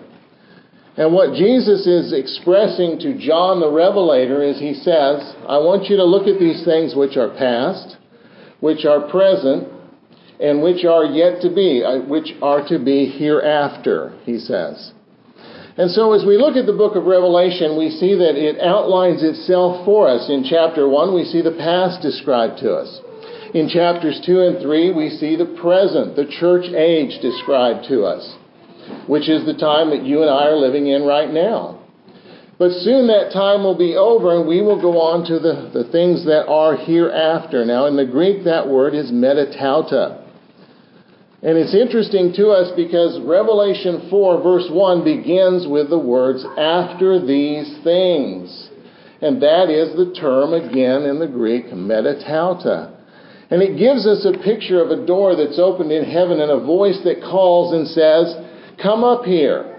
And 0.96 1.12
what 1.12 1.34
Jesus 1.36 1.86
is 1.86 2.12
expressing 2.12 2.98
to 2.98 3.16
John 3.16 3.60
the 3.60 3.70
Revelator 3.70 4.42
is 4.42 4.58
he 4.58 4.74
says, 4.74 5.36
I 5.46 5.58
want 5.58 5.88
you 5.88 5.96
to 5.98 6.04
look 6.04 6.26
at 6.26 6.40
these 6.40 6.64
things 6.64 6.96
which 6.96 7.16
are 7.16 7.30
past, 7.30 7.96
which 8.60 8.84
are 8.84 9.08
present, 9.10 9.68
and 10.40 10.62
which 10.62 10.84
are 10.84 11.04
yet 11.04 11.40
to 11.42 11.54
be, 11.54 11.82
uh, 11.84 12.00
which 12.00 12.34
are 12.42 12.66
to 12.68 12.78
be 12.78 13.06
hereafter, 13.06 14.12
he 14.24 14.38
says. 14.38 14.92
And 15.78 15.90
so 15.90 16.12
as 16.14 16.24
we 16.24 16.38
look 16.38 16.56
at 16.56 16.64
the 16.64 16.72
book 16.72 16.96
of 16.96 17.04
Revelation, 17.04 17.76
we 17.76 17.90
see 17.90 18.14
that 18.16 18.36
it 18.36 18.60
outlines 18.60 19.22
itself 19.22 19.84
for 19.84 20.08
us. 20.08 20.30
In 20.30 20.44
chapter 20.48 20.88
1, 20.88 21.14
we 21.14 21.24
see 21.24 21.42
the 21.42 21.52
past 21.52 22.00
described 22.00 22.58
to 22.60 22.72
us. 22.72 23.00
In 23.52 23.68
chapters 23.68 24.20
2 24.24 24.40
and 24.40 24.62
3, 24.62 24.92
we 24.92 25.10
see 25.10 25.36
the 25.36 25.56
present, 25.60 26.16
the 26.16 26.26
church 26.26 26.66
age 26.72 27.20
described 27.20 27.86
to 27.88 28.04
us, 28.04 28.36
which 29.06 29.28
is 29.28 29.44
the 29.44 29.54
time 29.56 29.90
that 29.90 30.04
you 30.04 30.22
and 30.22 30.30
I 30.30 30.48
are 30.48 30.56
living 30.56 30.88
in 30.88 31.04
right 31.04 31.30
now. 31.30 31.85
But 32.58 32.72
soon 32.72 33.06
that 33.08 33.32
time 33.32 33.62
will 33.64 33.76
be 33.76 33.96
over 33.96 34.38
and 34.38 34.48
we 34.48 34.62
will 34.62 34.80
go 34.80 34.98
on 34.98 35.26
to 35.26 35.38
the, 35.38 35.70
the 35.74 35.90
things 35.92 36.24
that 36.24 36.46
are 36.48 36.74
hereafter. 36.74 37.66
Now, 37.66 37.84
in 37.84 37.96
the 37.96 38.06
Greek, 38.06 38.44
that 38.44 38.66
word 38.66 38.94
is 38.94 39.12
metatauta. 39.12 40.22
And 41.42 41.58
it's 41.58 41.74
interesting 41.74 42.32
to 42.36 42.48
us 42.48 42.72
because 42.74 43.20
Revelation 43.20 44.08
4, 44.08 44.42
verse 44.42 44.68
1, 44.70 45.04
begins 45.04 45.68
with 45.68 45.90
the 45.90 45.98
words, 45.98 46.46
after 46.56 47.20
these 47.20 47.76
things. 47.84 48.70
And 49.20 49.42
that 49.42 49.68
is 49.68 49.94
the 49.94 50.16
term 50.18 50.54
again 50.54 51.02
in 51.02 51.18
the 51.18 51.28
Greek, 51.28 51.66
metatauta. 51.66 52.96
And 53.50 53.62
it 53.62 53.78
gives 53.78 54.06
us 54.06 54.24
a 54.24 54.42
picture 54.42 54.82
of 54.82 54.90
a 54.90 55.06
door 55.06 55.36
that's 55.36 55.58
opened 55.58 55.92
in 55.92 56.04
heaven 56.04 56.40
and 56.40 56.50
a 56.50 56.64
voice 56.64 56.98
that 57.04 57.20
calls 57.20 57.74
and 57.74 57.86
says, 57.86 58.34
Come 58.82 59.04
up 59.04 59.24
here. 59.24 59.75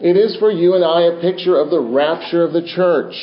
It 0.00 0.16
is 0.16 0.36
for 0.36 0.50
you 0.50 0.74
and 0.74 0.84
I 0.84 1.02
a 1.02 1.20
picture 1.20 1.58
of 1.58 1.70
the 1.70 1.80
rapture 1.80 2.44
of 2.44 2.52
the 2.52 2.62
church. 2.62 3.14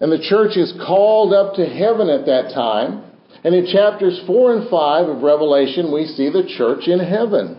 And 0.00 0.10
the 0.10 0.22
church 0.22 0.56
is 0.56 0.72
called 0.86 1.34
up 1.34 1.54
to 1.56 1.66
heaven 1.66 2.08
at 2.08 2.26
that 2.26 2.52
time. 2.54 3.04
And 3.42 3.54
in 3.54 3.66
chapters 3.66 4.20
4 4.26 4.56
and 4.56 4.70
5 4.70 5.08
of 5.08 5.22
Revelation, 5.22 5.92
we 5.92 6.06
see 6.06 6.30
the 6.30 6.48
church 6.56 6.86
in 6.86 7.00
heaven. 7.00 7.58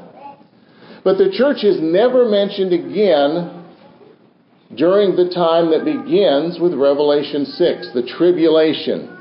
But 1.03 1.17
the 1.17 1.31
church 1.35 1.63
is 1.63 1.81
never 1.81 2.29
mentioned 2.29 2.71
again 2.71 3.65
during 4.75 5.15
the 5.15 5.29
time 5.33 5.71
that 5.71 5.83
begins 5.83 6.59
with 6.59 6.73
Revelation 6.73 7.45
6, 7.45 7.91
the 7.93 8.07
tribulation. 8.17 9.17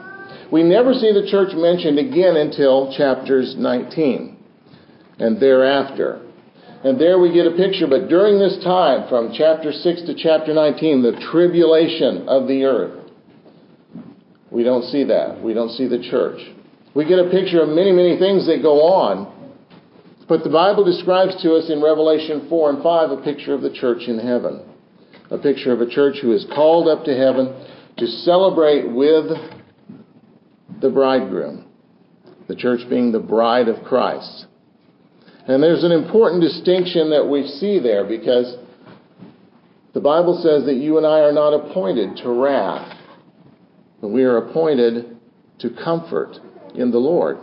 We 0.53 0.63
never 0.63 0.95
see 0.95 1.13
the 1.13 1.29
church 1.29 1.55
mentioned 1.55 1.99
again 1.99 2.37
until 2.37 2.95
chapters 2.97 3.57
19 3.59 4.37
and 5.19 5.41
thereafter. 5.41 6.30
And 6.83 6.99
there 6.99 7.19
we 7.19 7.33
get 7.33 7.47
a 7.47 7.57
picture, 7.57 7.87
but 7.87 8.09
during 8.09 8.39
this 8.39 8.59
time, 8.65 9.07
from 9.09 9.35
chapter 9.37 9.71
6 9.71 10.03
to 10.03 10.15
chapter 10.15 10.55
19, 10.55 11.03
the 11.03 11.21
tribulation 11.31 12.27
of 12.27 12.49
the 12.49 12.65
earth, 12.65 13.11
we 14.51 14.65
don't 14.65 14.85
see 14.85 15.05
that. 15.05 15.43
We 15.43 15.53
don't 15.53 15.71
see 15.71 15.87
the 15.87 16.03
church. 16.11 16.41
We 16.95 17.05
get 17.05 17.19
a 17.19 17.31
picture 17.31 17.63
of 17.63 17.69
many, 17.69 17.93
many 17.93 18.19
things 18.19 18.47
that 18.47 18.63
go 18.63 18.83
on. 18.83 19.37
But 20.27 20.43
the 20.43 20.51
Bible 20.51 20.85
describes 20.85 21.41
to 21.43 21.55
us 21.55 21.71
in 21.71 21.83
Revelation 21.83 22.47
4 22.49 22.71
and 22.71 22.83
5 22.83 23.11
a 23.11 23.23
picture 23.23 23.53
of 23.53 23.61
the 23.61 23.73
church 23.73 24.09
in 24.09 24.19
heaven. 24.19 24.63
A 25.31 25.39
picture 25.39 25.73
of 25.73 25.81
a 25.81 25.89
church 25.89 26.17
who 26.23 26.33
is 26.33 26.47
called 26.55 26.89
up 26.89 27.05
to 27.05 27.17
heaven 27.17 27.55
to 27.99 28.07
celebrate 28.07 28.91
with 28.91 29.27
the 30.81 30.91
bridegroom. 30.91 31.67
The 32.49 32.57
church 32.57 32.81
being 32.89 33.13
the 33.13 33.21
bride 33.21 33.69
of 33.69 33.85
Christ. 33.85 34.47
And 35.51 35.63
there's 35.63 35.85
an 35.85 35.93
important 35.93 36.43
distinction 36.43 37.11
that 37.11 37.27
we 37.27 37.47
see 37.47 37.79
there 37.79 38.05
because 38.05 38.57
the 39.93 40.01
Bible 40.01 40.41
says 40.43 40.65
that 40.67 40.75
you 40.75 40.97
and 40.97 41.07
I 41.07 41.21
are 41.21 41.33
not 41.33 41.53
appointed 41.53 42.17
to 42.19 42.31
wrath 42.31 42.97
but 44.01 44.09
we 44.09 44.25
are 44.25 44.39
appointed 44.39 45.17
to 45.59 45.71
comfort 45.71 46.37
in 46.75 46.91
the 46.91 46.99
Lord. 46.99 47.39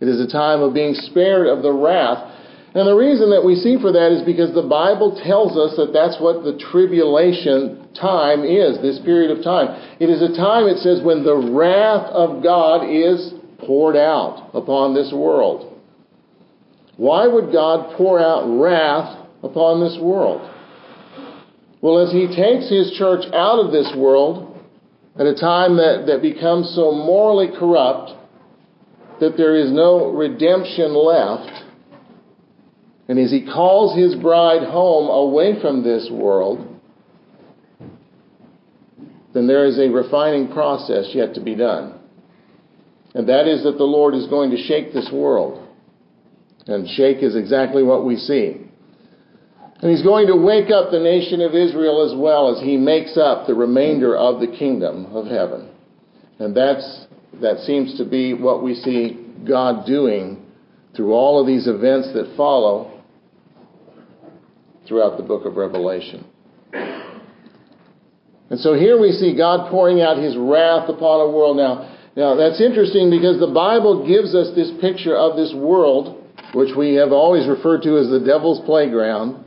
It 0.00 0.08
is 0.08 0.20
a 0.20 0.30
time 0.30 0.60
of 0.60 0.74
being 0.74 0.94
spared 0.94 1.46
of 1.46 1.62
the 1.62 1.72
wrath. 1.72 2.32
And 2.74 2.88
the 2.88 2.96
reason 2.96 3.30
that 3.30 3.44
we 3.44 3.54
see 3.54 3.78
for 3.80 3.92
that 3.92 4.10
is 4.10 4.26
because 4.26 4.52
the 4.52 4.66
Bible 4.66 5.20
tells 5.24 5.56
us 5.56 5.76
that 5.76 5.92
that's 5.92 6.20
what 6.20 6.42
the 6.42 6.58
tribulation 6.58 7.88
time 7.94 8.42
is, 8.42 8.82
this 8.82 8.98
period 9.04 9.30
of 9.30 9.44
time. 9.44 9.96
It 10.00 10.10
is 10.10 10.20
a 10.20 10.34
time, 10.34 10.66
it 10.66 10.78
says, 10.78 11.00
when 11.00 11.22
the 11.22 11.36
wrath 11.36 12.10
of 12.10 12.42
God 12.42 12.90
is 12.90 13.32
poured 13.60 13.94
out 13.94 14.50
upon 14.52 14.94
this 14.94 15.12
world. 15.14 15.73
Why 16.96 17.26
would 17.26 17.52
God 17.52 17.96
pour 17.96 18.20
out 18.20 18.46
wrath 18.46 19.26
upon 19.42 19.80
this 19.80 19.98
world? 20.00 20.50
Well, 21.80 21.98
as 21.98 22.12
He 22.12 22.26
takes 22.28 22.70
His 22.70 22.94
church 22.96 23.24
out 23.34 23.58
of 23.58 23.72
this 23.72 23.92
world, 23.96 24.54
at 25.16 25.26
a 25.26 25.34
time 25.34 25.76
that, 25.76 26.04
that 26.06 26.22
becomes 26.22 26.74
so 26.74 26.90
morally 26.90 27.48
corrupt 27.56 28.12
that 29.20 29.36
there 29.36 29.56
is 29.56 29.70
no 29.70 30.10
redemption 30.10 30.94
left. 30.94 31.64
And 33.06 33.18
as 33.18 33.30
he 33.30 33.44
calls 33.44 33.96
his 33.96 34.14
bride 34.16 34.66
home 34.66 35.08
away 35.08 35.60
from 35.60 35.84
this 35.84 36.08
world, 36.10 36.80
then 39.34 39.46
there 39.46 39.66
is 39.66 39.78
a 39.78 39.88
refining 39.88 40.52
process 40.52 41.10
yet 41.14 41.34
to 41.34 41.40
be 41.40 41.54
done. 41.54 42.00
And 43.14 43.28
that 43.28 43.46
is 43.46 43.62
that 43.64 43.78
the 43.78 43.84
Lord 43.84 44.14
is 44.14 44.26
going 44.26 44.50
to 44.50 44.56
shake 44.56 44.92
this 44.92 45.10
world. 45.12 45.63
And 46.66 46.88
shake 46.88 47.22
is 47.22 47.36
exactly 47.36 47.82
what 47.82 48.04
we 48.04 48.16
see. 48.16 48.60
And 49.80 49.90
he's 49.90 50.02
going 50.02 50.28
to 50.28 50.36
wake 50.36 50.70
up 50.70 50.90
the 50.90 51.00
nation 51.00 51.40
of 51.40 51.54
Israel 51.54 52.10
as 52.10 52.18
well 52.18 52.54
as 52.56 52.62
he 52.62 52.76
makes 52.76 53.18
up 53.18 53.46
the 53.46 53.54
remainder 53.54 54.16
of 54.16 54.40
the 54.40 54.46
kingdom 54.46 55.06
of 55.14 55.26
heaven. 55.26 55.68
And 56.38 56.56
that's, 56.56 57.06
that 57.42 57.58
seems 57.58 57.98
to 57.98 58.04
be 58.04 58.32
what 58.32 58.62
we 58.62 58.74
see 58.74 59.20
God 59.46 59.86
doing 59.86 60.44
through 60.96 61.12
all 61.12 61.40
of 61.40 61.46
these 61.46 61.66
events 61.66 62.12
that 62.14 62.34
follow 62.36 63.02
throughout 64.86 65.16
the 65.16 65.22
book 65.22 65.44
of 65.44 65.56
Revelation. 65.56 66.24
And 68.50 68.60
so 68.60 68.74
here 68.74 69.00
we 69.00 69.10
see 69.10 69.36
God 69.36 69.70
pouring 69.70 70.00
out 70.00 70.16
his 70.16 70.36
wrath 70.36 70.88
upon 70.88 71.20
a 71.20 71.30
world. 71.30 71.56
Now, 71.56 71.90
now 72.16 72.36
that's 72.36 72.60
interesting 72.60 73.10
because 73.10 73.40
the 73.40 73.52
Bible 73.52 74.06
gives 74.06 74.34
us 74.34 74.54
this 74.54 74.70
picture 74.80 75.16
of 75.16 75.36
this 75.36 75.52
world, 75.54 76.23
which 76.54 76.74
we 76.76 76.94
have 76.94 77.12
always 77.12 77.46
referred 77.48 77.82
to 77.82 77.98
as 77.98 78.08
the 78.08 78.20
devil's 78.20 78.64
playground 78.64 79.44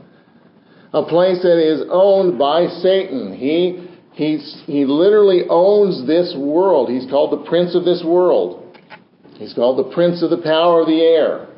a 0.92 1.02
place 1.04 1.42
that 1.42 1.58
is 1.58 1.84
owned 1.90 2.38
by 2.38 2.66
Satan. 2.66 3.36
He, 3.36 3.88
he's, 4.12 4.62
he 4.66 4.84
literally 4.84 5.42
owns 5.48 6.06
this 6.06 6.34
world. 6.36 6.88
He's 6.88 7.08
called 7.10 7.32
the 7.32 7.48
prince 7.48 7.74
of 7.74 7.84
this 7.84 8.02
world. 8.04 8.76
He's 9.34 9.52
called 9.52 9.78
the 9.78 9.94
prince 9.94 10.22
of 10.22 10.30
the 10.30 10.42
power 10.42 10.80
of 10.80 10.86
the 10.86 11.00
air. 11.00 11.48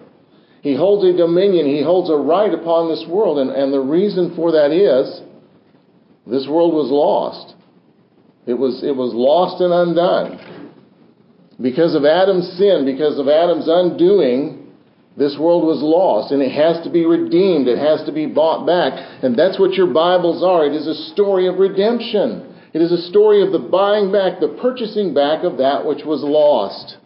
He 0.62 0.76
holds 0.76 1.04
a 1.06 1.16
dominion. 1.16 1.66
He 1.66 1.82
holds 1.82 2.10
a 2.10 2.16
right 2.16 2.52
upon 2.52 2.90
this 2.90 3.04
world. 3.08 3.38
And, 3.38 3.50
and 3.50 3.72
the 3.72 3.80
reason 3.80 4.34
for 4.34 4.52
that 4.52 4.72
is 4.72 5.22
this 6.26 6.46
world 6.48 6.74
was 6.74 6.90
lost. 6.90 7.54
It 8.46 8.54
was, 8.54 8.82
it 8.82 8.94
was 8.94 9.14
lost 9.14 9.62
and 9.62 9.72
undone. 9.72 10.72
Because 11.62 11.94
of 11.94 12.04
Adam's 12.04 12.48
sin, 12.58 12.84
because 12.84 13.18
of 13.18 13.28
Adam's 13.28 13.68
undoing, 13.68 14.59
this 15.16 15.36
world 15.38 15.64
was 15.64 15.82
lost 15.82 16.32
and 16.32 16.42
it 16.42 16.52
has 16.52 16.82
to 16.84 16.90
be 16.90 17.04
redeemed. 17.04 17.66
It 17.66 17.78
has 17.78 18.06
to 18.06 18.12
be 18.12 18.26
bought 18.26 18.66
back. 18.66 18.94
And 19.22 19.36
that's 19.36 19.58
what 19.58 19.74
your 19.74 19.92
Bibles 19.92 20.42
are. 20.42 20.64
It 20.64 20.72
is 20.72 20.86
a 20.86 21.12
story 21.12 21.46
of 21.48 21.58
redemption. 21.58 22.46
It 22.72 22.80
is 22.80 22.92
a 22.92 23.08
story 23.10 23.42
of 23.42 23.52
the 23.52 23.58
buying 23.58 24.12
back, 24.12 24.38
the 24.40 24.56
purchasing 24.62 25.12
back 25.12 25.42
of 25.42 25.58
that 25.58 25.84
which 25.84 26.04
was 26.04 26.22
lost. 26.22 26.98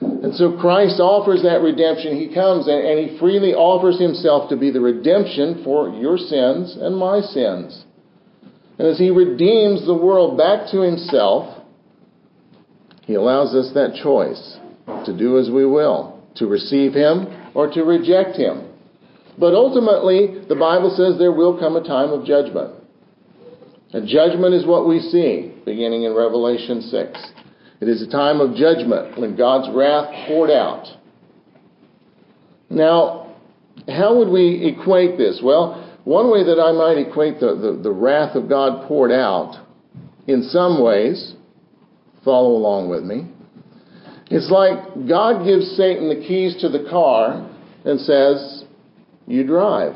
And 0.00 0.34
so 0.34 0.56
Christ 0.60 1.00
offers 1.00 1.42
that 1.42 1.62
redemption. 1.62 2.16
He 2.16 2.32
comes 2.32 2.68
and, 2.68 2.78
and 2.78 3.08
he 3.08 3.18
freely 3.18 3.54
offers 3.54 3.98
himself 3.98 4.50
to 4.50 4.56
be 4.56 4.70
the 4.70 4.80
redemption 4.80 5.62
for 5.64 5.88
your 5.88 6.18
sins 6.18 6.76
and 6.78 6.96
my 6.96 7.20
sins. 7.20 7.84
And 8.78 8.88
as 8.88 8.98
he 8.98 9.10
redeems 9.10 9.86
the 9.86 9.96
world 9.96 10.36
back 10.36 10.70
to 10.72 10.80
himself, 10.80 11.62
he 13.02 13.14
allows 13.14 13.54
us 13.54 13.72
that 13.74 13.98
choice 14.02 14.58
to 15.04 15.16
do 15.16 15.38
as 15.38 15.50
we 15.50 15.64
will 15.64 16.09
to 16.36 16.46
receive 16.46 16.92
him 16.92 17.26
or 17.54 17.70
to 17.72 17.82
reject 17.82 18.36
him. 18.36 18.68
But 19.38 19.54
ultimately, 19.54 20.44
the 20.48 20.54
Bible 20.54 20.94
says 20.96 21.18
there 21.18 21.32
will 21.32 21.58
come 21.58 21.76
a 21.76 21.86
time 21.86 22.10
of 22.10 22.26
judgment. 22.26 22.74
And 23.92 24.06
judgment 24.06 24.54
is 24.54 24.66
what 24.66 24.86
we 24.86 25.00
see 25.00 25.52
beginning 25.64 26.04
in 26.04 26.14
Revelation 26.14 26.82
6. 26.82 27.32
It 27.80 27.88
is 27.88 28.02
a 28.02 28.10
time 28.10 28.40
of 28.40 28.54
judgment 28.54 29.18
when 29.18 29.36
God's 29.36 29.74
wrath 29.74 30.28
poured 30.28 30.50
out. 30.50 30.86
Now, 32.68 33.34
how 33.88 34.16
would 34.18 34.28
we 34.28 34.66
equate 34.66 35.16
this? 35.16 35.40
Well, 35.42 35.98
one 36.04 36.30
way 36.30 36.44
that 36.44 36.60
I 36.60 36.72
might 36.72 36.98
equate 36.98 37.40
the, 37.40 37.56
the, 37.56 37.80
the 37.82 37.90
wrath 37.90 38.36
of 38.36 38.48
God 38.48 38.86
poured 38.86 39.10
out, 39.10 39.66
in 40.26 40.44
some 40.44 40.82
ways, 40.82 41.34
follow 42.24 42.50
along 42.50 42.90
with 42.90 43.02
me, 43.02 43.26
It's 44.30 44.50
like 44.50 45.08
God 45.08 45.44
gives 45.44 45.76
Satan 45.76 46.08
the 46.08 46.24
keys 46.26 46.56
to 46.60 46.68
the 46.68 46.86
car 46.88 47.50
and 47.84 48.00
says, 48.00 48.64
You 49.26 49.44
drive. 49.44 49.94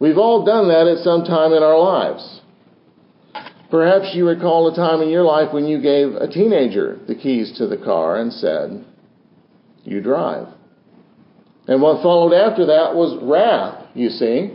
We've 0.00 0.18
all 0.18 0.44
done 0.44 0.68
that 0.68 0.88
at 0.88 1.04
some 1.04 1.24
time 1.24 1.52
in 1.52 1.62
our 1.62 1.78
lives. 1.78 2.40
Perhaps 3.70 4.10
you 4.14 4.26
recall 4.26 4.70
a 4.72 4.76
time 4.76 5.02
in 5.02 5.08
your 5.08 5.22
life 5.22 5.52
when 5.52 5.66
you 5.66 5.80
gave 5.80 6.14
a 6.14 6.28
teenager 6.28 6.98
the 7.06 7.14
keys 7.14 7.56
to 7.58 7.66
the 7.66 7.76
car 7.76 8.20
and 8.20 8.32
said, 8.32 8.84
You 9.84 10.00
drive. 10.00 10.48
And 11.68 11.80
what 11.80 12.02
followed 12.02 12.34
after 12.34 12.66
that 12.66 12.94
was 12.94 13.16
wrath, 13.22 13.86
you 13.94 14.10
see. 14.10 14.50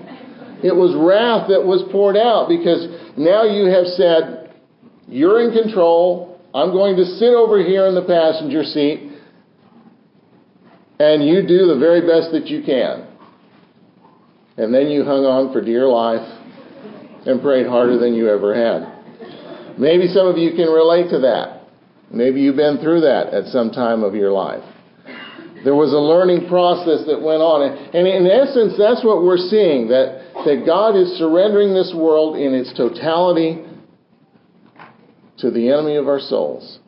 It 0.61 0.75
was 0.75 0.93
wrath 0.95 1.47
that 1.49 1.65
was 1.65 1.83
poured 1.89 2.17
out 2.17 2.49
because 2.49 2.85
now 3.17 3.43
you 3.43 3.71
have 3.71 3.87
said, 3.87 4.53
You're 5.07 5.41
in 5.41 5.63
control. 5.63 6.28
I'm 6.53 6.71
going 6.71 6.95
to 6.97 7.05
sit 7.05 7.29
over 7.29 7.63
here 7.63 7.85
in 7.85 7.93
the 7.93 8.01
passenger 8.01 8.63
seat, 8.63 9.11
and 10.99 11.23
you 11.23 11.45
do 11.45 11.67
the 11.67 11.77
very 11.77 12.01
best 12.01 12.31
that 12.31 12.47
you 12.47 12.63
can. 12.63 13.05
And 14.57 14.73
then 14.73 14.87
you 14.87 15.05
hung 15.05 15.23
on 15.25 15.53
for 15.53 15.61
dear 15.61 15.87
life 15.87 16.25
and 17.25 17.41
prayed 17.41 17.67
harder 17.67 17.99
than 17.99 18.13
you 18.15 18.27
ever 18.29 18.57
had. 18.57 19.77
Maybe 19.77 20.07
some 20.07 20.27
of 20.27 20.37
you 20.37 20.51
can 20.57 20.67
relate 20.67 21.09
to 21.11 21.19
that. 21.19 21.69
Maybe 22.11 22.41
you've 22.41 22.57
been 22.57 22.79
through 22.81 23.01
that 23.01 23.29
at 23.29 23.45
some 23.53 23.69
time 23.69 24.03
of 24.03 24.15
your 24.15 24.31
life. 24.31 24.65
There 25.63 25.75
was 25.75 25.93
a 25.93 26.01
learning 26.01 26.49
process 26.49 27.05
that 27.05 27.21
went 27.21 27.45
on. 27.45 27.61
And 27.61 28.07
in 28.07 28.25
essence, 28.25 28.73
that's 28.73 29.05
what 29.05 29.21
we're 29.21 29.37
seeing 29.37 29.87
that, 29.93 30.33
that 30.43 30.65
God 30.65 30.97
is 30.97 31.13
surrendering 31.19 31.75
this 31.75 31.93
world 31.93 32.35
in 32.35 32.55
its 32.55 32.73
totality 32.73 33.68
to 35.41 35.51
the 35.51 35.69
enemy 35.69 35.95
of 35.95 36.07
our 36.07 36.19
souls. 36.19 36.79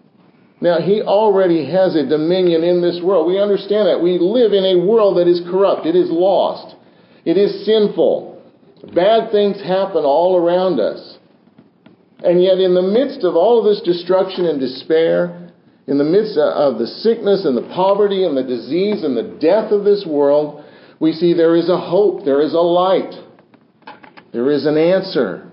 Now, 0.60 0.80
He 0.80 1.02
already 1.02 1.70
has 1.72 1.96
a 1.96 2.08
dominion 2.08 2.64
in 2.64 2.82
this 2.82 3.02
world. 3.04 3.28
We 3.28 3.40
understand 3.40 3.88
that. 3.88 4.02
We 4.02 4.20
live 4.20 4.54
in 4.54 4.64
a 4.64 4.86
world 4.86 5.18
that 5.18 5.28
is 5.28 5.42
corrupt, 5.50 5.86
it 5.86 5.96
is 5.96 6.10
lost, 6.10 6.76
it 7.26 7.38
is 7.38 7.66
sinful. 7.66 8.42
Bad 8.94 9.32
things 9.32 9.62
happen 9.62 10.04
all 10.04 10.38
around 10.38 10.80
us. 10.80 11.18
And 12.24 12.42
yet, 12.42 12.60
in 12.60 12.74
the 12.76 12.82
midst 12.82 13.24
of 13.24 13.36
all 13.36 13.60
of 13.60 13.66
this 13.66 13.82
destruction 13.82 14.46
and 14.46 14.60
despair, 14.60 15.50
in 15.88 15.98
the 15.98 16.04
midst 16.04 16.38
of 16.38 16.78
the 16.78 16.88
sickness 16.88 17.46
and 17.46 17.58
the 17.58 17.68
poverty 17.74 18.24
and 18.24 18.38
the 18.38 18.44
disease 18.44 19.04
and 19.04 19.18
the 19.18 19.38
death 19.40 19.72
of 19.72 19.84
this 19.84 20.06
world, 20.06 20.64
we 21.00 21.14
see 21.14 21.34
there 21.34 21.56
is 21.56 21.70
a 21.70 21.80
hope, 21.80 22.24
there 22.24 22.42
is 22.42 22.54
a 22.54 22.60
light, 22.60 23.14
there 24.32 24.52
is 24.52 24.66
an 24.68 24.78
answer. 24.78 25.51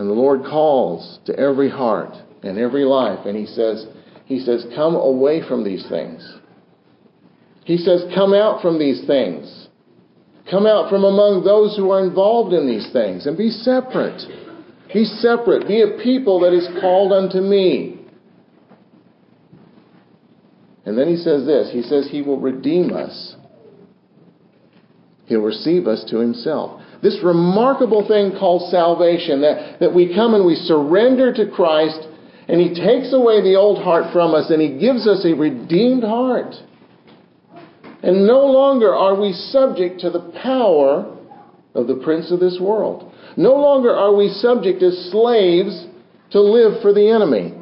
And 0.00 0.08
the 0.08 0.14
Lord 0.14 0.44
calls 0.44 1.18
to 1.26 1.38
every 1.38 1.68
heart 1.68 2.14
and 2.42 2.58
every 2.58 2.86
life, 2.86 3.26
and 3.26 3.36
He 3.36 3.44
says, 3.44 3.84
He 4.24 4.40
says, 4.40 4.64
Come 4.74 4.94
away 4.94 5.46
from 5.46 5.62
these 5.62 5.86
things. 5.90 6.26
He 7.66 7.76
says, 7.76 8.04
Come 8.14 8.32
out 8.32 8.62
from 8.62 8.78
these 8.78 9.06
things. 9.06 9.68
Come 10.50 10.66
out 10.66 10.88
from 10.88 11.04
among 11.04 11.44
those 11.44 11.76
who 11.76 11.90
are 11.90 12.02
involved 12.02 12.54
in 12.54 12.66
these 12.66 12.90
things 12.94 13.26
and 13.26 13.36
be 13.36 13.50
separate. 13.50 14.22
Be 14.90 15.04
separate. 15.04 15.68
Be 15.68 15.82
a 15.82 16.02
people 16.02 16.40
that 16.40 16.54
is 16.54 16.66
called 16.80 17.12
unto 17.12 17.42
me. 17.42 18.00
And 20.86 20.96
then 20.96 21.08
he 21.08 21.16
says 21.16 21.44
this 21.44 21.70
He 21.74 21.82
says, 21.82 22.08
He 22.10 22.22
will 22.22 22.40
redeem 22.40 22.94
us, 22.94 23.36
He'll 25.26 25.42
receive 25.42 25.86
us 25.86 26.06
to 26.08 26.20
Himself. 26.20 26.79
This 27.02 27.18
remarkable 27.24 28.06
thing 28.06 28.32
called 28.38 28.70
salvation, 28.70 29.40
that, 29.40 29.80
that 29.80 29.94
we 29.94 30.14
come 30.14 30.34
and 30.34 30.44
we 30.44 30.54
surrender 30.54 31.32
to 31.32 31.50
Christ, 31.50 32.06
and 32.48 32.60
He 32.60 32.68
takes 32.68 33.12
away 33.12 33.40
the 33.40 33.56
old 33.56 33.82
heart 33.82 34.12
from 34.12 34.34
us, 34.34 34.50
and 34.50 34.60
He 34.60 34.78
gives 34.78 35.06
us 35.06 35.24
a 35.24 35.34
redeemed 35.34 36.04
heart. 36.04 36.54
And 38.02 38.26
no 38.26 38.46
longer 38.46 38.94
are 38.94 39.18
we 39.18 39.32
subject 39.32 40.00
to 40.00 40.10
the 40.10 40.32
power 40.42 41.16
of 41.74 41.86
the 41.86 42.00
prince 42.02 42.30
of 42.32 42.40
this 42.40 42.58
world. 42.60 43.12
No 43.36 43.54
longer 43.54 43.94
are 43.94 44.14
we 44.14 44.28
subject 44.28 44.82
as 44.82 45.10
slaves 45.10 45.86
to 46.30 46.40
live 46.40 46.82
for 46.82 46.92
the 46.92 47.08
enemy. 47.08 47.54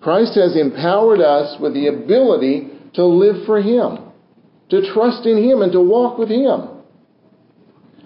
Christ 0.00 0.34
has 0.36 0.56
empowered 0.56 1.20
us 1.20 1.60
with 1.60 1.74
the 1.74 1.88
ability 1.88 2.70
to 2.94 3.04
live 3.04 3.46
for 3.46 3.60
Him, 3.60 3.98
to 4.70 4.92
trust 4.92 5.26
in 5.26 5.42
Him, 5.42 5.62
and 5.62 5.72
to 5.72 5.80
walk 5.80 6.18
with 6.18 6.28
Him. 6.28 6.77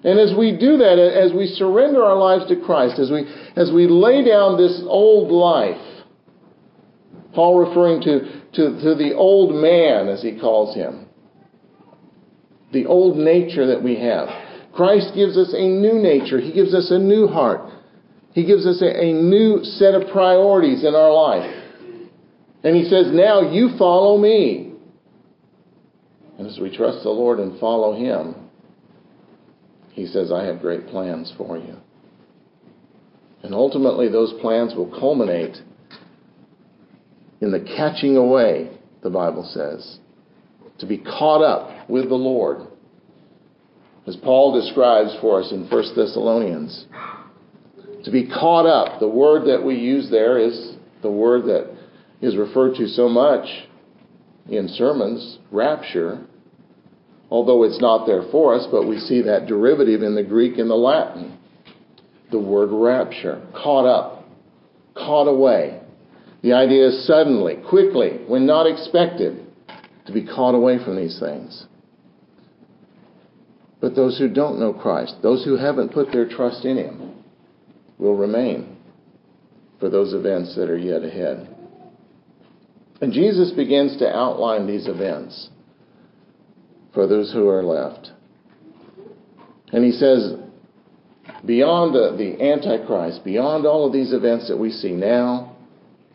And 0.05 0.19
as 0.19 0.35
we 0.37 0.57
do 0.57 0.79
that, 0.79 0.99
as 0.99 1.33
we 1.33 1.47
surrender 1.47 2.03
our 2.03 2.17
lives 2.17 2.49
to 2.49 2.57
Christ, 2.57 2.99
as 2.99 3.11
we, 3.11 3.25
as 3.55 3.71
we 3.73 3.87
lay 3.87 4.25
down 4.25 4.57
this 4.57 4.83
old 4.85 5.31
life, 5.31 5.81
Paul 7.35 7.61
referring 7.61 8.03
to, 8.03 8.43
to, 8.55 8.83
to 8.83 8.95
the 8.95 9.15
old 9.15 9.55
man, 9.55 10.09
as 10.09 10.23
he 10.23 10.39
calls 10.39 10.75
him, 10.75 11.07
the 12.73 12.87
old 12.87 13.17
nature 13.17 13.67
that 13.69 13.83
we 13.83 13.97
have. 13.97 14.29
Christ 14.75 15.13
gives 15.15 15.37
us 15.37 15.55
a 15.57 15.69
new 15.69 15.95
nature. 15.95 16.41
He 16.41 16.53
gives 16.53 16.75
us 16.75 16.91
a 16.91 16.99
new 16.99 17.29
heart. 17.29 17.71
He 18.33 18.45
gives 18.45 18.67
us 18.67 18.83
a, 18.83 18.87
a 18.87 19.13
new 19.13 19.63
set 19.63 19.95
of 19.95 20.11
priorities 20.11 20.85
in 20.85 20.95
our 20.95 21.13
life. 21.13 21.63
And 22.65 22.75
he 22.77 22.85
says, 22.85 23.09
Now 23.13 23.53
you 23.53 23.77
follow 23.79 24.19
me. 24.19 24.73
And 26.39 26.47
as 26.47 26.59
we 26.59 26.75
trust 26.75 27.03
the 27.03 27.11
Lord 27.11 27.39
and 27.39 27.61
follow 27.61 27.95
him, 27.95 28.42
he 29.93 30.07
says, 30.07 30.33
I 30.33 30.45
have 30.45 30.61
great 30.61 30.87
plans 30.89 31.33
for 31.37 31.57
you. 31.59 31.77
And 33.43 33.55
ultimately, 33.55 34.09
those 34.09 34.33
plans 34.41 34.75
will 34.75 34.91
culminate 34.99 35.57
in 37.41 37.51
the 37.51 37.61
catching 37.61 38.17
away, 38.17 38.71
the 39.03 39.11
Bible 39.11 39.49
says, 39.53 39.99
to 40.79 40.87
be 40.87 40.99
caught 40.99 41.43
up 41.43 41.89
with 41.91 42.09
the 42.09 42.15
Lord. 42.15 42.69
As 44.07 44.17
Paul 44.17 44.61
describes 44.61 45.17
for 45.21 45.41
us 45.41 45.53
in 45.53 45.69
1 45.69 45.85
Thessalonians, 45.95 46.87
to 48.05 48.11
be 48.11 48.27
caught 48.27 48.67
up, 48.67 48.99
the 48.99 49.09
word 49.09 49.47
that 49.47 49.65
we 49.65 49.75
use 49.75 50.11
there 50.11 50.39
is 50.39 50.75
the 51.03 51.11
word 51.11 51.45
that 51.45 51.71
is 52.21 52.37
referred 52.37 52.77
to 52.77 52.87
so 52.89 53.09
much 53.09 53.47
in 54.49 54.69
sermons, 54.69 55.39
rapture, 55.51 56.25
although 57.33 57.63
it's 57.63 57.81
not 57.81 58.07
there 58.07 58.25
for 58.31 58.55
us, 58.55 58.69
but 58.71 58.87
we 58.87 58.99
see 58.99 59.23
that 59.23 59.47
derivative 59.47 60.03
in 60.03 60.15
the 60.15 60.23
Greek 60.23 60.59
and 60.59 60.69
the 60.69 60.75
Latin. 60.75 61.39
The 62.31 62.39
word 62.39 62.69
rapture, 62.71 63.41
caught 63.55 63.87
up, 63.87 64.29
caught 64.95 65.29
away. 65.29 65.81
The 66.43 66.53
idea 66.53 66.89
is 66.89 67.07
suddenly, 67.07 67.57
quickly, 67.67 68.19
when 68.29 68.45
not 68.45 68.67
expected, 68.67 69.47
to 70.05 70.13
be 70.13 70.27
caught 70.27 70.55
away 70.55 70.77
from 70.85 70.95
these 70.95 71.19
things. 71.19 71.65
But 73.81 73.97
those 73.97 74.19
who 74.19 74.29
don't 74.29 74.61
know 74.61 74.75
Christ, 74.75 75.17
those 75.23 75.43
who 75.43 75.57
haven't 75.57 75.95
put 75.95 76.13
their 76.13 76.29
trust 76.29 76.67
in 76.67 76.77
Him, 76.77 77.25
will 77.97 78.15
remain 78.15 78.77
for 79.81 79.89
those 79.89 80.13
events 80.13 80.55
that 80.57 80.69
are 80.69 80.77
yet 80.77 81.03
ahead. 81.03 81.49
And 83.01 83.11
Jesus 83.11 83.53
begins 83.53 83.97
to 84.01 84.15
outline 84.15 84.67
these 84.67 84.87
events 84.87 85.49
for 86.95 87.07
those 87.07 87.33
who 87.33 87.49
are 87.49 87.63
left. 87.63 88.11
And 89.73 89.85
he 89.85 89.93
says, 89.93 90.35
beyond 91.47 91.95
the, 91.95 92.17
the 92.17 92.43
Antichrist, 92.43 93.25
beyond 93.25 93.67
all 93.67 93.87
of 93.87 93.93
these 93.93 94.13
events 94.13 94.49
that 94.49 94.57
we 94.57 94.71
see 94.71 94.93
now, 94.93 95.57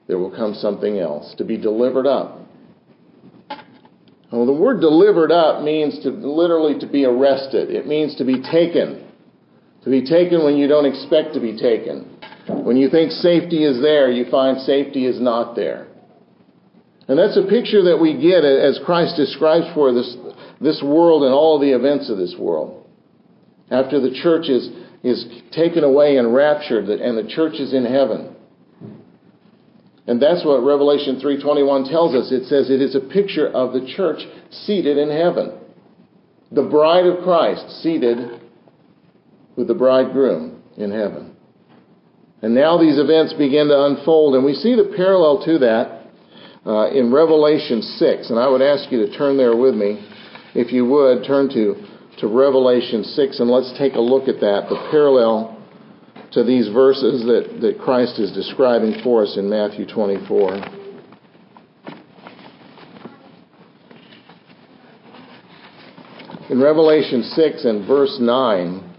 there 0.07 0.17
will 0.17 0.35
come 0.35 0.53
something 0.53 0.99
else 0.99 1.33
to 1.37 1.43
be 1.43 1.57
delivered 1.57 2.07
up. 2.07 2.39
Well, 4.31 4.45
the 4.45 4.53
word 4.53 4.81
delivered 4.81 5.31
up 5.31 5.63
means 5.63 5.99
to 6.03 6.09
literally 6.09 6.79
to 6.79 6.87
be 6.87 7.05
arrested. 7.05 7.71
It 7.71 7.87
means 7.87 8.15
to 8.17 8.25
be 8.25 8.41
taken. 8.41 9.07
To 9.83 9.89
be 9.89 10.05
taken 10.05 10.43
when 10.43 10.57
you 10.57 10.67
don't 10.67 10.85
expect 10.85 11.33
to 11.35 11.39
be 11.39 11.57
taken. 11.57 12.17
When 12.47 12.75
you 12.75 12.89
think 12.89 13.11
safety 13.11 13.63
is 13.63 13.81
there, 13.81 14.11
you 14.11 14.29
find 14.29 14.59
safety 14.59 15.05
is 15.05 15.19
not 15.19 15.55
there. 15.55 15.87
And 17.07 17.17
that's 17.17 17.37
a 17.37 17.47
picture 17.47 17.83
that 17.83 17.97
we 17.99 18.19
get 18.19 18.43
as 18.43 18.79
Christ 18.85 19.15
describes 19.15 19.65
for 19.73 19.93
this, 19.93 20.17
this 20.61 20.81
world 20.83 21.23
and 21.23 21.33
all 21.33 21.59
the 21.59 21.71
events 21.71 22.09
of 22.09 22.17
this 22.17 22.35
world. 22.37 22.85
After 23.69 23.99
the 23.99 24.11
church 24.11 24.49
is, 24.49 24.69
is 25.03 25.25
taken 25.51 25.83
away 25.83 26.17
and 26.17 26.33
raptured 26.33 26.85
and 26.89 27.17
the 27.17 27.29
church 27.29 27.55
is 27.55 27.73
in 27.73 27.85
heaven. 27.85 28.35
And 30.07 30.21
that's 30.21 30.45
what 30.45 30.63
Revelation 30.63 31.19
3:21 31.19 31.89
tells 31.89 32.15
us. 32.15 32.31
It 32.31 32.45
says 32.45 32.69
it 32.69 32.81
is 32.81 32.95
a 32.95 33.01
picture 33.01 33.47
of 33.47 33.73
the 33.73 33.85
church 33.85 34.25
seated 34.49 34.97
in 34.97 35.09
heaven. 35.09 35.51
The 36.51 36.63
bride 36.63 37.05
of 37.05 37.23
Christ 37.23 37.83
seated 37.83 38.39
with 39.57 39.67
the 39.67 39.73
bridegroom 39.73 40.63
in 40.77 40.91
heaven. 40.91 41.35
And 42.41 42.55
now 42.55 42.77
these 42.77 42.97
events 42.97 43.33
begin 43.33 43.67
to 43.67 43.85
unfold 43.85 44.35
and 44.35 44.45
we 44.45 44.53
see 44.53 44.75
the 44.75 44.93
parallel 44.95 45.43
to 45.43 45.57
that 45.59 46.03
uh, 46.65 46.89
in 46.91 47.11
Revelation 47.11 47.81
6. 47.81 48.29
And 48.29 48.39
I 48.39 48.47
would 48.47 48.61
ask 48.61 48.89
you 48.91 49.05
to 49.05 49.17
turn 49.17 49.35
there 49.35 49.57
with 49.57 49.75
me. 49.75 50.07
If 50.57 50.73
you 50.73 50.85
would, 50.85 51.23
turn 51.23 51.49
to, 51.49 51.75
to 52.17 52.27
Revelation 52.27 53.03
6 53.03 53.39
and 53.39 53.47
let's 53.47 53.77
take 53.77 53.93
a 53.93 53.99
look 53.99 54.27
at 54.27 54.39
that, 54.39 54.65
the 54.69 54.87
parallel 54.89 55.53
to 56.31 56.43
these 56.43 56.67
verses 56.69 57.21
that, 57.25 57.59
that 57.61 57.79
Christ 57.79 58.17
is 58.17 58.31
describing 58.31 58.99
for 59.03 59.21
us 59.21 59.37
in 59.37 59.47
Matthew 59.47 59.85
24. 59.85 60.55
In 66.49 66.59
Revelation 66.59 67.21
6 67.21 67.65
and 67.65 67.87
verse 67.87 68.17
9, 68.19 68.95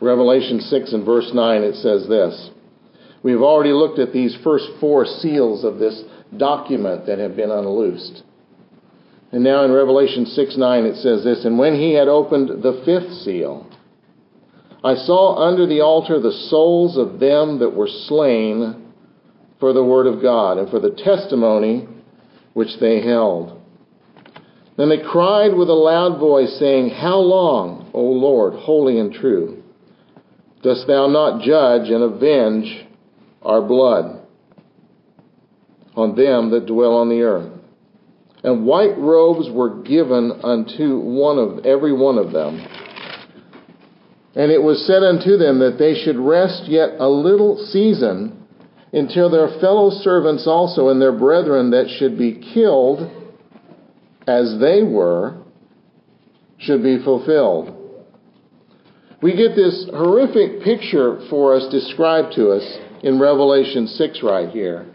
Revelation 0.00 0.58
6 0.58 0.92
and 0.94 1.04
verse 1.04 1.30
9, 1.34 1.62
it 1.62 1.74
says 1.74 2.08
this. 2.08 2.51
We've 3.22 3.40
already 3.40 3.72
looked 3.72 3.98
at 3.98 4.12
these 4.12 4.36
first 4.42 4.66
four 4.80 5.06
seals 5.06 5.64
of 5.64 5.78
this 5.78 6.02
document 6.36 7.06
that 7.06 7.18
have 7.18 7.36
been 7.36 7.50
unloosed. 7.50 8.22
And 9.30 9.44
now 9.44 9.64
in 9.64 9.72
Revelation 9.72 10.26
6 10.26 10.56
9, 10.56 10.84
it 10.84 10.96
says 10.96 11.24
this 11.24 11.44
And 11.44 11.58
when 11.58 11.74
he 11.74 11.94
had 11.94 12.08
opened 12.08 12.62
the 12.62 12.82
fifth 12.84 13.12
seal, 13.22 13.66
I 14.84 14.94
saw 14.94 15.36
under 15.36 15.66
the 15.66 15.80
altar 15.80 16.20
the 16.20 16.46
souls 16.50 16.98
of 16.98 17.20
them 17.20 17.60
that 17.60 17.74
were 17.74 17.88
slain 17.88 18.92
for 19.60 19.72
the 19.72 19.84
word 19.84 20.08
of 20.08 20.20
God 20.20 20.58
and 20.58 20.68
for 20.68 20.80
the 20.80 20.90
testimony 20.90 21.86
which 22.52 22.80
they 22.80 23.00
held. 23.00 23.60
Then 24.76 24.88
they 24.88 24.98
cried 24.98 25.54
with 25.54 25.68
a 25.68 25.74
loud 25.74 26.18
voice, 26.18 26.56
saying, 26.58 26.90
How 26.90 27.18
long, 27.18 27.90
O 27.94 28.02
Lord, 28.02 28.54
holy 28.54 28.98
and 28.98 29.12
true? 29.12 29.62
Dost 30.62 30.86
thou 30.86 31.06
not 31.06 31.42
judge 31.42 31.90
and 31.90 32.02
avenge 32.02 32.86
our 33.44 33.62
blood 33.62 34.20
on 35.94 36.16
them 36.16 36.50
that 36.50 36.66
dwell 36.66 36.96
on 36.96 37.08
the 37.08 37.22
earth? 37.22 37.52
And 38.44 38.66
white 38.66 38.98
robes 38.98 39.48
were 39.50 39.82
given 39.82 40.32
unto 40.42 40.98
one 40.98 41.38
of 41.38 41.64
every 41.64 41.92
one 41.92 42.18
of 42.18 42.32
them. 42.32 42.58
And 44.34 44.50
it 44.50 44.62
was 44.62 44.84
said 44.86 45.02
unto 45.02 45.36
them 45.36 45.60
that 45.60 45.76
they 45.78 45.94
should 45.94 46.16
rest 46.16 46.64
yet 46.66 46.96
a 46.98 47.08
little 47.08 47.64
season 47.70 48.46
until 48.92 49.30
their 49.30 49.60
fellow 49.60 49.90
servants 49.90 50.46
also 50.46 50.88
and 50.88 51.00
their 51.00 51.16
brethren 51.16 51.70
that 51.70 51.88
should 51.98 52.18
be 52.18 52.42
killed 52.54 53.10
as 54.26 54.58
they 54.60 54.82
were 54.82 55.38
should 56.58 56.82
be 56.82 57.02
fulfilled 57.02 57.82
we 59.22 59.36
get 59.36 59.54
this 59.54 59.86
horrific 59.94 60.62
picture 60.62 61.20
for 61.30 61.54
us 61.54 61.70
described 61.70 62.34
to 62.34 62.50
us 62.50 62.78
in 63.02 63.18
Revelation 63.18 63.86
6 63.86 64.22
right 64.22 64.48
here 64.50 64.86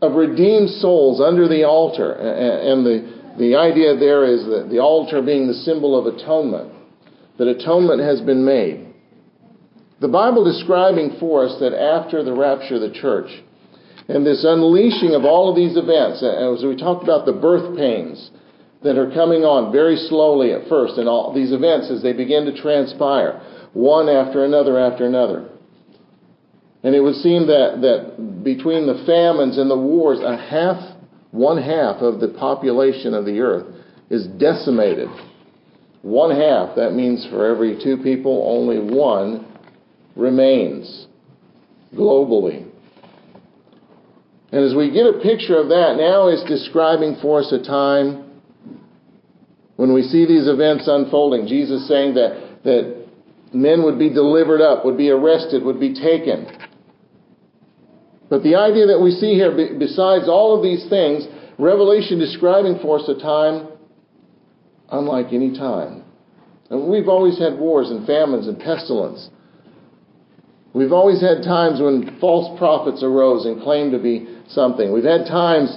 of 0.00 0.14
redeemed 0.14 0.70
souls 0.70 1.20
under 1.20 1.48
the 1.48 1.64
altar. 1.64 2.12
And 2.12 2.86
the, 2.86 3.34
the 3.38 3.56
idea 3.56 3.96
there 3.96 4.24
is 4.24 4.44
that 4.46 4.68
the 4.70 4.78
altar 4.78 5.22
being 5.22 5.48
the 5.48 5.54
symbol 5.54 5.98
of 5.98 6.14
atonement, 6.14 6.72
that 7.38 7.48
atonement 7.48 8.00
has 8.00 8.20
been 8.20 8.44
made. 8.44 8.94
The 10.00 10.08
Bible 10.08 10.44
describing 10.44 11.16
for 11.18 11.44
us 11.44 11.58
that 11.58 11.74
after 11.74 12.22
the 12.22 12.32
rapture 12.32 12.76
of 12.76 12.82
the 12.82 12.92
church, 12.92 13.30
and 14.08 14.24
this 14.24 14.44
unleashing 14.46 15.14
of 15.14 15.24
all 15.24 15.50
of 15.50 15.56
these 15.56 15.76
events, 15.76 16.22
as 16.22 16.64
we 16.64 16.76
talked 16.76 17.02
about 17.02 17.26
the 17.26 17.32
birth 17.32 17.76
pains, 17.76 18.30
that 18.84 18.96
are 18.96 19.10
coming 19.10 19.42
on 19.42 19.72
very 19.72 19.96
slowly 19.96 20.52
at 20.52 20.68
first, 20.68 20.98
and 20.98 21.08
all 21.08 21.34
these 21.34 21.52
events 21.52 21.90
as 21.90 22.00
they 22.00 22.12
begin 22.12 22.46
to 22.46 22.62
transpire, 22.62 23.42
one 23.72 24.08
after 24.08 24.44
another 24.44 24.78
after 24.78 25.04
another. 25.04 25.50
And 26.82 26.94
it 26.94 27.00
would 27.00 27.16
seem 27.16 27.46
that, 27.48 27.80
that 27.82 28.44
between 28.44 28.86
the 28.86 29.02
famines 29.04 29.58
and 29.58 29.70
the 29.70 29.78
wars, 29.78 30.20
a 30.20 30.36
half, 30.36 30.96
one 31.32 31.60
half 31.60 31.96
of 32.02 32.20
the 32.20 32.28
population 32.28 33.14
of 33.14 33.24
the 33.24 33.40
earth 33.40 33.74
is 34.10 34.26
decimated. 34.26 35.08
One 36.02 36.30
half, 36.30 36.76
that 36.76 36.92
means 36.92 37.26
for 37.30 37.46
every 37.46 37.82
two 37.82 37.96
people, 37.96 38.44
only 38.48 38.78
one 38.78 39.46
remains 40.14 41.06
globally. 41.94 42.66
And 44.50 44.64
as 44.64 44.74
we 44.74 44.90
get 44.90 45.06
a 45.06 45.20
picture 45.20 45.58
of 45.58 45.68
that, 45.68 45.96
now 45.98 46.28
it's 46.28 46.44
describing 46.44 47.16
for 47.20 47.40
us 47.40 47.52
a 47.52 47.62
time 47.62 48.28
when 49.76 49.92
we 49.92 50.02
see 50.02 50.26
these 50.26 50.48
events 50.48 50.88
unfolding, 50.88 51.46
Jesus 51.46 51.86
saying 51.86 52.14
that, 52.14 52.62
that 52.64 53.06
men 53.52 53.84
would 53.84 53.98
be 53.98 54.12
delivered 54.12 54.60
up, 54.60 54.84
would 54.84 54.96
be 54.96 55.10
arrested, 55.10 55.62
would 55.62 55.78
be 55.78 55.94
taken. 55.94 56.46
But 58.28 58.42
the 58.42 58.56
idea 58.56 58.86
that 58.86 59.00
we 59.00 59.10
see 59.10 59.34
here, 59.34 59.52
besides 59.78 60.28
all 60.28 60.56
of 60.56 60.62
these 60.62 60.88
things, 60.88 61.26
Revelation 61.58 62.18
describing 62.18 62.78
for 62.80 62.98
us 62.98 63.08
a 63.08 63.20
time 63.20 63.68
unlike 64.90 65.32
any 65.32 65.56
time. 65.56 66.04
And 66.70 66.88
we've 66.88 67.08
always 67.08 67.38
had 67.38 67.58
wars 67.58 67.90
and 67.90 68.06
famines 68.06 68.46
and 68.46 68.58
pestilence. 68.58 69.30
We've 70.74 70.92
always 70.92 71.20
had 71.20 71.42
times 71.42 71.80
when 71.80 72.18
false 72.20 72.56
prophets 72.58 73.02
arose 73.02 73.46
and 73.46 73.62
claimed 73.62 73.92
to 73.92 73.98
be 73.98 74.28
something. 74.48 74.92
We've 74.92 75.04
had 75.04 75.26
times 75.26 75.76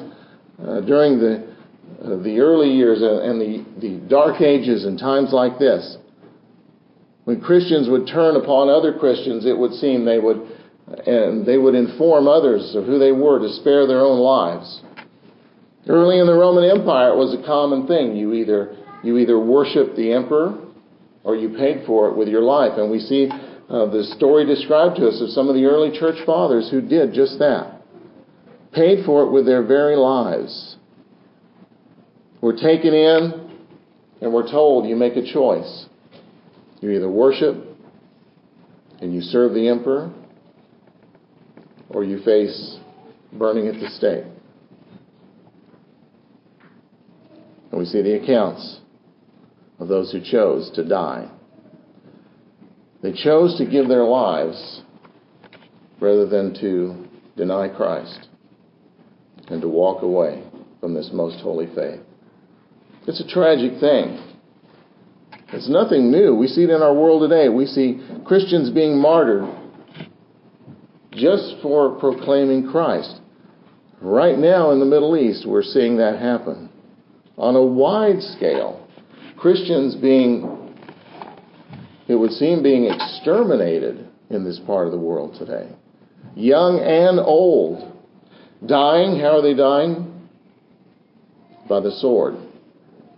uh, 0.62 0.82
during 0.82 1.20
the 1.20 1.52
uh, 2.04 2.18
the 2.18 2.40
early 2.40 2.70
years 2.70 3.02
and 3.02 3.40
the, 3.40 3.64
the 3.80 3.98
dark 4.08 4.42
ages 4.42 4.86
and 4.86 4.98
times 4.98 5.32
like 5.32 5.60
this, 5.60 5.98
when 7.26 7.40
Christians 7.40 7.88
would 7.90 8.08
turn 8.08 8.36
upon 8.36 8.70
other 8.70 8.98
Christians, 8.98 9.46
it 9.46 9.56
would 9.56 9.74
seem 9.74 10.04
they 10.04 10.18
would, 10.18 10.42
and 11.06 11.46
they 11.46 11.58
would 11.58 11.76
inform 11.76 12.28
others 12.28 12.76
of 12.76 12.86
who 12.86 13.00
they 13.00 13.12
were 13.12 13.40
to 13.40 13.50
spare 13.54 13.88
their 13.88 14.02
own 14.02 14.20
lives. 14.20 14.82
Early 15.88 16.20
in 16.20 16.28
the 16.28 16.34
Roman 16.34 16.70
Empire, 16.70 17.10
it 17.10 17.18
was 17.18 17.34
a 17.34 17.46
common 17.46 17.88
thing. 17.88 18.16
You 18.16 18.34
either 18.34 18.78
you 19.04 19.18
either 19.18 19.40
worshiped 19.40 19.96
the 19.96 20.14
emperor 20.14 20.60
or 21.24 21.36
you 21.36 21.50
paid 21.58 21.86
for 21.86 22.10
it 22.10 22.18
with 22.18 22.28
your 22.28 22.42
life. 22.42 22.74
And 22.78 22.92
we 22.92 23.00
see 23.00 23.30
uh, 23.30 23.86
the 23.88 24.04
story 24.16 24.46
described 24.46 24.98
to 24.98 25.08
us 25.08 25.22
of 25.22 25.30
some 25.30 25.50
of 25.50 25.56
the 25.56 25.66
early 25.66 25.98
church 25.98 26.24
fathers 26.26 26.70
who 26.70 26.82
did 26.82 27.14
just 27.14 27.40
that. 27.40 27.82
Paid 28.74 29.06
for 29.06 29.24
it 29.24 29.32
with 29.32 29.46
their 29.46 29.64
very 29.66 29.96
lives. 29.96 30.78
We're 32.42 32.58
taken 32.58 32.94
in 32.94 33.50
and 34.22 34.34
we're 34.34 34.50
told 34.50 34.88
you 34.88 34.96
make 34.96 35.16
a 35.16 35.34
choice. 35.34 35.86
You 36.80 36.92
either 36.92 37.10
worship 37.10 37.56
and 39.00 39.14
you 39.14 39.22
serve 39.22 39.54
the 39.54 39.68
emperor, 39.68 40.12
or 41.94 42.04
you 42.04 42.22
face 42.24 42.78
burning 43.34 43.68
at 43.68 43.80
the 43.80 43.90
stake. 43.90 44.26
And 47.72 47.80
we 47.80 47.86
see 47.86 48.02
the 48.02 48.22
accounts 48.22 48.80
of 49.80 49.88
those 49.88 50.12
who 50.12 50.22
chose 50.22 50.72
to 50.76 50.88
die. 50.88 51.30
They 53.02 53.14
chose 53.14 53.58
to 53.58 53.66
give 53.66 53.88
their 53.88 54.04
lives 54.04 54.82
rather 56.00 56.28
than 56.28 56.54
to 56.62 57.08
deny 57.36 57.70
Christ 57.70 58.28
and 59.48 59.62
to 59.62 59.68
walk 59.68 60.04
away 60.04 60.44
from 60.80 60.94
this 60.94 61.10
most 61.14 61.40
holy 61.42 61.68
faith. 61.74 62.02
It's 63.08 63.22
a 63.22 63.28
tragic 63.28 63.80
thing. 63.80 64.22
It's 65.54 65.70
nothing 65.70 66.12
new. 66.12 66.36
We 66.36 66.48
see 66.48 66.64
it 66.64 66.70
in 66.70 66.82
our 66.82 66.94
world 66.94 67.28
today. 67.28 67.50
We 67.50 67.66
see 67.66 68.00
Christians 68.26 68.70
being 68.70 68.98
martyred 68.98 69.44
just 71.22 71.62
for 71.62 72.00
proclaiming 72.00 72.70
Christ. 72.70 73.22
Right 74.02 74.38
now 74.38 74.72
in 74.72 74.80
the 74.80 74.86
Middle 74.86 75.16
East, 75.16 75.46
we're 75.48 75.64
seeing 75.64 75.98
that 75.98 76.20
happen. 76.20 76.70
On 77.38 77.56
a 77.56 77.64
wide 77.64 78.22
scale, 78.22 78.88
Christians 79.38 79.96
being, 79.96 80.76
it 82.08 82.16
would 82.16 82.32
seem, 82.32 82.64
being 82.64 82.86
exterminated 82.86 84.10
in 84.30 84.44
this 84.44 84.60
part 84.66 84.88
of 84.88 84.92
the 84.92 85.00
world 85.00 85.36
today. 85.38 85.70
Young 86.36 86.80
and 86.80 87.20
old. 87.20 87.88
Dying, 88.66 89.20
how 89.20 89.38
are 89.38 89.42
they 89.42 89.54
dying? 89.54 90.30
By 91.70 91.80
the 91.80 91.92
sword 91.92 92.36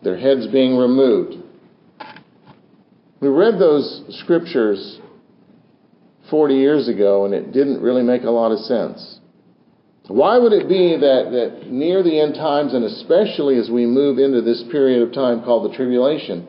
their 0.03 0.17
heads 0.17 0.47
being 0.47 0.75
removed. 0.77 1.35
We 3.19 3.29
read 3.29 3.57
those 3.57 4.03
scriptures 4.21 4.99
40 6.33 6.55
years 6.55 6.87
ago 6.87 7.25
and 7.25 7.33
it 7.35 7.51
didn't 7.51 7.79
really 7.79 8.01
make 8.01 8.23
a 8.23 8.31
lot 8.31 8.51
of 8.51 8.57
sense. 8.57 9.19
Why 10.07 10.39
would 10.39 10.51
it 10.51 10.67
be 10.67 10.97
that, 10.97 11.29
that 11.29 11.71
near 11.71 12.01
the 12.01 12.19
end 12.19 12.33
times, 12.33 12.73
and 12.73 12.83
especially 12.83 13.59
as 13.59 13.69
we 13.69 13.85
move 13.85 14.17
into 14.17 14.41
this 14.41 14.63
period 14.71 15.03
of 15.03 15.13
time 15.13 15.43
called 15.43 15.71
the 15.71 15.75
tribulation, 15.75 16.47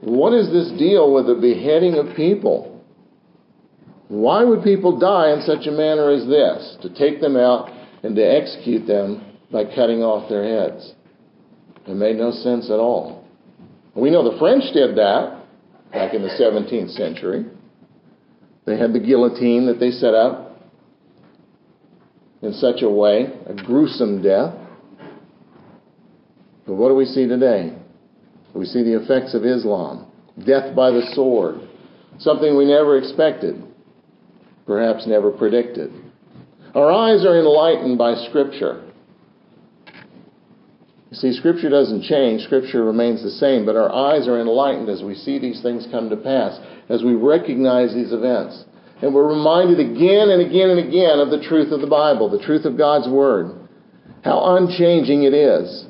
what 0.00 0.32
is 0.32 0.50
this 0.50 0.70
deal 0.78 1.12
with 1.12 1.26
the 1.26 1.34
beheading 1.34 1.98
of 1.98 2.16
people? 2.16 2.82
Why 4.08 4.42
would 4.42 4.64
people 4.64 4.98
die 4.98 5.32
in 5.32 5.42
such 5.42 5.66
a 5.66 5.70
manner 5.70 6.10
as 6.10 6.26
this? 6.26 6.78
To 6.80 6.88
take 6.88 7.20
them 7.20 7.36
out 7.36 7.68
and 8.02 8.16
to 8.16 8.22
execute 8.22 8.86
them 8.86 9.36
by 9.52 9.64
cutting 9.64 10.00
off 10.02 10.30
their 10.30 10.44
heads. 10.44 10.94
It 11.86 11.94
made 11.94 12.16
no 12.16 12.30
sense 12.30 12.70
at 12.70 12.80
all. 12.80 13.28
We 13.94 14.08
know 14.08 14.24
the 14.24 14.38
French 14.38 14.64
did 14.72 14.96
that 14.96 15.44
back 15.92 16.14
in 16.14 16.22
the 16.22 16.32
17th 16.40 16.96
century. 16.96 17.44
They 18.66 18.76
had 18.76 18.92
the 18.92 19.00
guillotine 19.00 19.66
that 19.66 19.78
they 19.78 19.92
set 19.92 20.12
up 20.12 20.60
in 22.42 22.52
such 22.52 22.82
a 22.82 22.90
way, 22.90 23.32
a 23.46 23.54
gruesome 23.54 24.22
death. 24.22 24.54
But 26.66 26.74
what 26.74 26.88
do 26.88 26.96
we 26.96 27.06
see 27.06 27.26
today? 27.26 27.78
We 28.54 28.66
see 28.66 28.82
the 28.82 29.00
effects 29.00 29.34
of 29.34 29.44
Islam, 29.44 30.06
death 30.44 30.74
by 30.74 30.90
the 30.90 31.12
sword, 31.14 31.60
something 32.18 32.56
we 32.56 32.64
never 32.64 32.98
expected, 32.98 33.62
perhaps 34.66 35.06
never 35.06 35.30
predicted. 35.30 35.92
Our 36.74 36.90
eyes 36.90 37.24
are 37.24 37.38
enlightened 37.38 37.98
by 37.98 38.14
Scripture. 38.28 38.82
You 41.10 41.16
see, 41.16 41.32
Scripture 41.32 41.70
doesn't 41.70 42.02
change, 42.02 42.42
Scripture 42.42 42.84
remains 42.84 43.22
the 43.22 43.30
same, 43.30 43.64
but 43.64 43.76
our 43.76 43.92
eyes 43.92 44.26
are 44.26 44.40
enlightened 44.40 44.88
as 44.88 45.02
we 45.02 45.14
see 45.14 45.38
these 45.38 45.62
things 45.62 45.86
come 45.90 46.10
to 46.10 46.16
pass, 46.16 46.58
as 46.88 47.04
we 47.04 47.14
recognize 47.14 47.94
these 47.94 48.12
events. 48.12 48.64
And 49.02 49.14
we're 49.14 49.28
reminded 49.28 49.78
again 49.78 50.30
and 50.30 50.42
again 50.42 50.70
and 50.70 50.80
again 50.80 51.20
of 51.20 51.30
the 51.30 51.46
truth 51.46 51.70
of 51.70 51.80
the 51.80 51.86
Bible, 51.86 52.28
the 52.28 52.44
truth 52.44 52.64
of 52.64 52.76
God's 52.76 53.08
Word, 53.08 53.68
how 54.24 54.56
unchanging 54.56 55.22
it 55.22 55.34
is. 55.34 55.86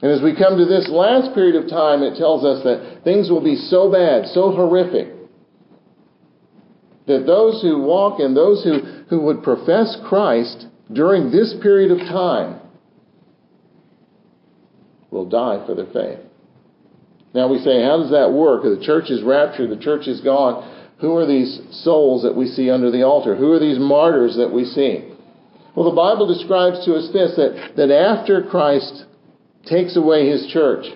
And 0.00 0.12
as 0.12 0.22
we 0.22 0.36
come 0.36 0.58
to 0.58 0.66
this 0.66 0.88
last 0.90 1.34
period 1.34 1.56
of 1.56 1.70
time, 1.70 2.02
it 2.02 2.18
tells 2.18 2.44
us 2.44 2.62
that 2.64 3.02
things 3.02 3.30
will 3.30 3.42
be 3.42 3.56
so 3.56 3.90
bad, 3.90 4.26
so 4.26 4.52
horrific, 4.52 5.08
that 7.06 7.24
those 7.26 7.62
who 7.62 7.82
walk 7.82 8.20
and 8.20 8.36
those 8.36 8.62
who, 8.62 8.80
who 9.08 9.20
would 9.22 9.42
profess 9.42 9.96
Christ 10.08 10.66
during 10.92 11.30
this 11.30 11.54
period 11.62 11.90
of 11.90 11.98
time 11.98 12.60
will 15.10 15.28
die 15.28 15.64
for 15.66 15.74
their 15.74 15.86
faith. 15.86 16.20
Now 17.34 17.48
we 17.48 17.58
say, 17.58 17.82
how 17.82 17.98
does 17.98 18.10
that 18.10 18.32
work? 18.32 18.62
The 18.62 18.80
church 18.82 19.10
is 19.10 19.22
raptured, 19.22 19.68
the 19.70 19.76
church 19.76 20.06
is 20.06 20.20
gone. 20.20 20.76
Who 21.00 21.16
are 21.16 21.26
these 21.26 21.60
souls 21.70 22.22
that 22.24 22.34
we 22.34 22.46
see 22.46 22.70
under 22.70 22.90
the 22.90 23.02
altar? 23.02 23.36
Who 23.36 23.52
are 23.52 23.60
these 23.60 23.78
martyrs 23.78 24.36
that 24.36 24.52
we 24.52 24.64
see? 24.64 25.04
Well, 25.76 25.88
the 25.88 25.94
Bible 25.94 26.26
describes 26.26 26.84
to 26.86 26.94
us 26.94 27.10
this 27.12 27.36
that, 27.36 27.74
that 27.76 27.92
after 27.92 28.42
Christ 28.42 29.04
takes 29.66 29.96
away 29.96 30.28
his 30.28 30.48
church, 30.52 30.86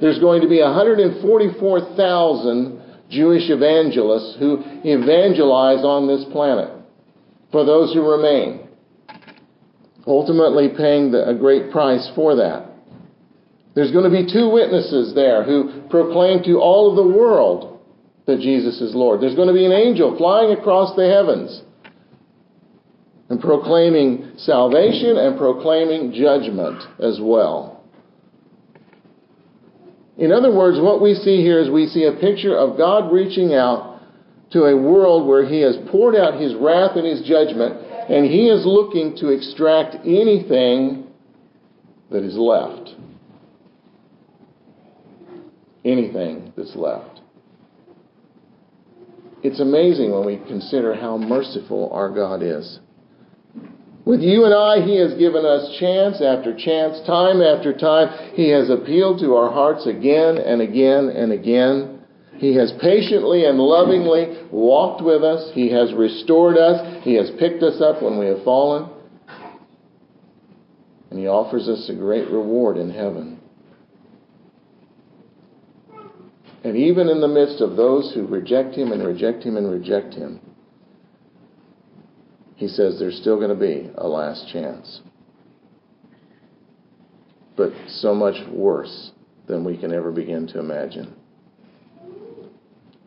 there's 0.00 0.20
going 0.20 0.40
to 0.42 0.48
be 0.48 0.62
144,000 0.62 2.80
Jewish 3.10 3.50
evangelists 3.50 4.36
who 4.38 4.62
evangelize 4.84 5.84
on 5.84 6.06
this 6.06 6.24
planet 6.32 6.70
for 7.52 7.64
those 7.64 7.92
who 7.92 8.08
remain, 8.08 8.65
ultimately 10.06 10.68
paying 10.76 11.10
the, 11.10 11.28
a 11.28 11.34
great 11.34 11.70
price 11.70 12.10
for 12.14 12.36
that. 12.36 12.70
There's 13.74 13.92
going 13.92 14.10
to 14.10 14.10
be 14.10 14.32
two 14.32 14.48
witnesses 14.50 15.14
there 15.14 15.44
who 15.44 15.82
proclaim 15.90 16.42
to 16.44 16.58
all 16.58 16.90
of 16.90 16.96
the 16.96 17.16
world 17.16 17.80
that 18.26 18.40
Jesus 18.40 18.80
is 18.80 18.94
Lord. 18.94 19.20
There's 19.20 19.34
going 19.34 19.48
to 19.48 19.54
be 19.54 19.66
an 19.66 19.72
angel 19.72 20.16
flying 20.16 20.52
across 20.52 20.96
the 20.96 21.06
heavens 21.08 21.62
and 23.28 23.40
proclaiming 23.40 24.32
salvation 24.38 25.16
and 25.16 25.36
proclaiming 25.36 26.12
judgment 26.12 26.82
as 27.00 27.18
well. 27.20 27.84
In 30.16 30.32
other 30.32 30.54
words, 30.54 30.78
what 30.80 31.02
we 31.02 31.14
see 31.14 31.42
here 31.42 31.60
is 31.60 31.68
we 31.68 31.86
see 31.86 32.04
a 32.04 32.18
picture 32.18 32.56
of 32.56 32.78
God 32.78 33.12
reaching 33.12 33.52
out 33.52 34.00
to 34.52 34.64
a 34.64 34.76
world 34.76 35.28
where 35.28 35.46
He 35.46 35.60
has 35.60 35.76
poured 35.90 36.14
out 36.14 36.40
His 36.40 36.54
wrath 36.54 36.96
and 36.96 37.06
His 37.06 37.26
judgment, 37.26 37.85
and 38.08 38.26
He 38.26 38.48
is 38.48 38.64
looking 38.64 39.16
to 39.16 39.28
extract 39.28 39.96
anything 40.04 41.06
that 42.10 42.22
is 42.22 42.36
left 42.36 42.94
anything 45.86 46.52
that's 46.56 46.74
left. 46.74 47.20
It's 49.42 49.60
amazing 49.60 50.10
when 50.10 50.26
we 50.26 50.36
consider 50.48 50.94
how 50.94 51.16
merciful 51.16 51.90
our 51.92 52.10
God 52.10 52.42
is. 52.42 52.80
With 54.04 54.20
you 54.20 54.44
and 54.44 54.54
I, 54.54 54.84
He 54.84 54.98
has 54.98 55.14
given 55.14 55.44
us 55.44 55.76
chance 55.78 56.20
after 56.22 56.56
chance, 56.56 57.04
time 57.06 57.40
after 57.40 57.76
time. 57.76 58.34
He 58.34 58.50
has 58.50 58.70
appealed 58.70 59.20
to 59.20 59.34
our 59.34 59.52
hearts 59.52 59.86
again 59.86 60.38
and 60.38 60.60
again 60.60 61.08
and 61.08 61.32
again. 61.32 61.95
He 62.38 62.54
has 62.56 62.72
patiently 62.80 63.44
and 63.44 63.58
lovingly 63.58 64.46
walked 64.50 65.02
with 65.02 65.22
us. 65.22 65.50
He 65.54 65.70
has 65.72 65.92
restored 65.94 66.58
us. 66.58 67.02
He 67.02 67.14
has 67.14 67.30
picked 67.38 67.62
us 67.62 67.80
up 67.80 68.02
when 68.02 68.18
we 68.18 68.26
have 68.26 68.44
fallen. 68.44 68.90
And 71.10 71.18
He 71.18 71.26
offers 71.26 71.68
us 71.68 71.88
a 71.88 71.94
great 71.94 72.28
reward 72.30 72.76
in 72.76 72.90
heaven. 72.90 73.40
And 76.66 76.76
even 76.76 77.08
in 77.08 77.20
the 77.20 77.28
midst 77.28 77.60
of 77.60 77.76
those 77.76 78.12
who 78.12 78.26
reject 78.26 78.74
him 78.74 78.90
and 78.90 79.06
reject 79.06 79.44
him 79.44 79.56
and 79.56 79.70
reject 79.70 80.14
him, 80.14 80.40
he 82.56 82.66
says 82.66 82.98
there's 82.98 83.20
still 83.20 83.36
going 83.36 83.50
to 83.50 83.54
be 83.54 83.88
a 83.96 84.08
last 84.08 84.48
chance. 84.52 85.00
But 87.56 87.70
so 87.86 88.16
much 88.16 88.34
worse 88.50 89.12
than 89.46 89.64
we 89.64 89.78
can 89.78 89.92
ever 89.92 90.10
begin 90.10 90.48
to 90.48 90.58
imagine. 90.58 91.14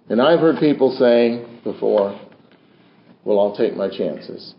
And 0.10 0.22
I've 0.22 0.40
heard 0.40 0.60
people 0.60 0.92
say 0.98 1.46
before, 1.64 2.20
well, 3.24 3.40
I'll 3.40 3.56
take 3.56 3.76
my 3.76 3.90
chances. 3.90 4.56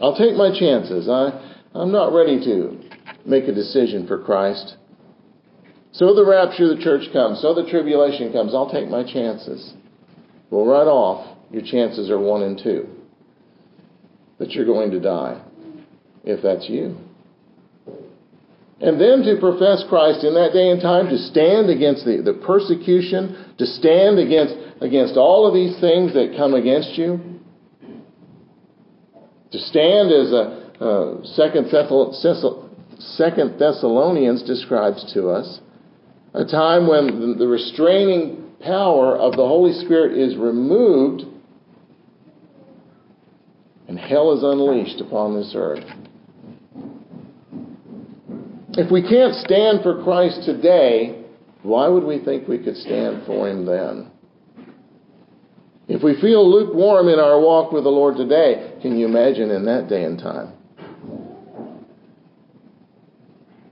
I'll 0.00 0.16
take 0.16 0.34
my 0.34 0.50
chances. 0.58 1.08
I, 1.08 1.54
I'm 1.74 1.92
not 1.92 2.12
ready 2.12 2.42
to 2.44 2.80
make 3.24 3.44
a 3.44 3.54
decision 3.54 4.06
for 4.06 4.22
Christ. 4.22 4.76
So 5.92 6.14
the 6.14 6.26
rapture 6.26 6.70
of 6.70 6.78
the 6.78 6.82
church 6.82 7.12
comes, 7.12 7.40
so 7.40 7.54
the 7.54 7.68
tribulation 7.70 8.32
comes. 8.32 8.54
I'll 8.54 8.70
take 8.70 8.88
my 8.88 9.04
chances. 9.04 9.74
Well, 10.50 10.66
right 10.66 10.86
off, 10.86 11.36
your 11.52 11.62
chances 11.62 12.10
are 12.10 12.18
one 12.18 12.42
and 12.42 12.58
two 12.58 12.88
that 14.38 14.52
you're 14.52 14.64
going 14.64 14.90
to 14.90 15.00
die, 15.00 15.40
if 16.24 16.42
that's 16.42 16.68
you. 16.68 16.96
And 18.80 18.98
then 18.98 19.22
to 19.24 19.36
profess 19.38 19.84
Christ 19.88 20.24
in 20.24 20.32
that 20.34 20.52
day 20.54 20.70
and 20.70 20.80
time, 20.80 21.08
to 21.08 21.18
stand 21.18 21.68
against 21.68 22.04
the, 22.04 22.22
the 22.24 22.32
persecution, 22.32 23.54
to 23.58 23.66
stand 23.66 24.18
against, 24.18 24.54
against 24.80 25.16
all 25.16 25.46
of 25.46 25.52
these 25.52 25.78
things 25.80 26.14
that 26.14 26.34
come 26.36 26.54
against 26.54 26.96
you, 26.96 27.20
to 29.52 29.58
stand 29.58 30.10
as 30.10 30.32
a, 30.32 30.60
uh, 30.80 31.24
Second, 31.34 31.68
Second 32.98 33.58
Thessalonians 33.58 34.42
describes 34.44 35.12
to 35.12 35.28
us, 35.28 35.60
a 36.32 36.46
time 36.46 36.88
when 36.88 37.36
the 37.38 37.46
restraining 37.46 38.50
power 38.62 39.16
of 39.16 39.32
the 39.32 39.46
Holy 39.46 39.72
Spirit 39.72 40.16
is 40.16 40.36
removed 40.36 41.24
and 43.88 43.98
hell 43.98 44.32
is 44.32 44.42
unleashed 44.42 45.00
upon 45.00 45.34
this 45.34 45.52
earth. 45.56 45.84
If 48.74 48.90
we 48.90 49.02
can't 49.02 49.34
stand 49.34 49.82
for 49.82 50.02
Christ 50.04 50.42
today, 50.44 51.24
why 51.62 51.88
would 51.88 52.04
we 52.04 52.24
think 52.24 52.46
we 52.46 52.58
could 52.58 52.76
stand 52.76 53.26
for 53.26 53.48
Him 53.48 53.66
then? 53.66 54.10
If 55.88 56.04
we 56.04 56.20
feel 56.20 56.48
lukewarm 56.48 57.08
in 57.08 57.18
our 57.18 57.40
walk 57.40 57.72
with 57.72 57.82
the 57.82 57.90
Lord 57.90 58.16
today, 58.16 58.78
can 58.80 58.96
you 58.96 59.06
imagine 59.06 59.50
in 59.50 59.64
that 59.64 59.88
day 59.88 60.04
and 60.04 60.16
time? 60.18 60.52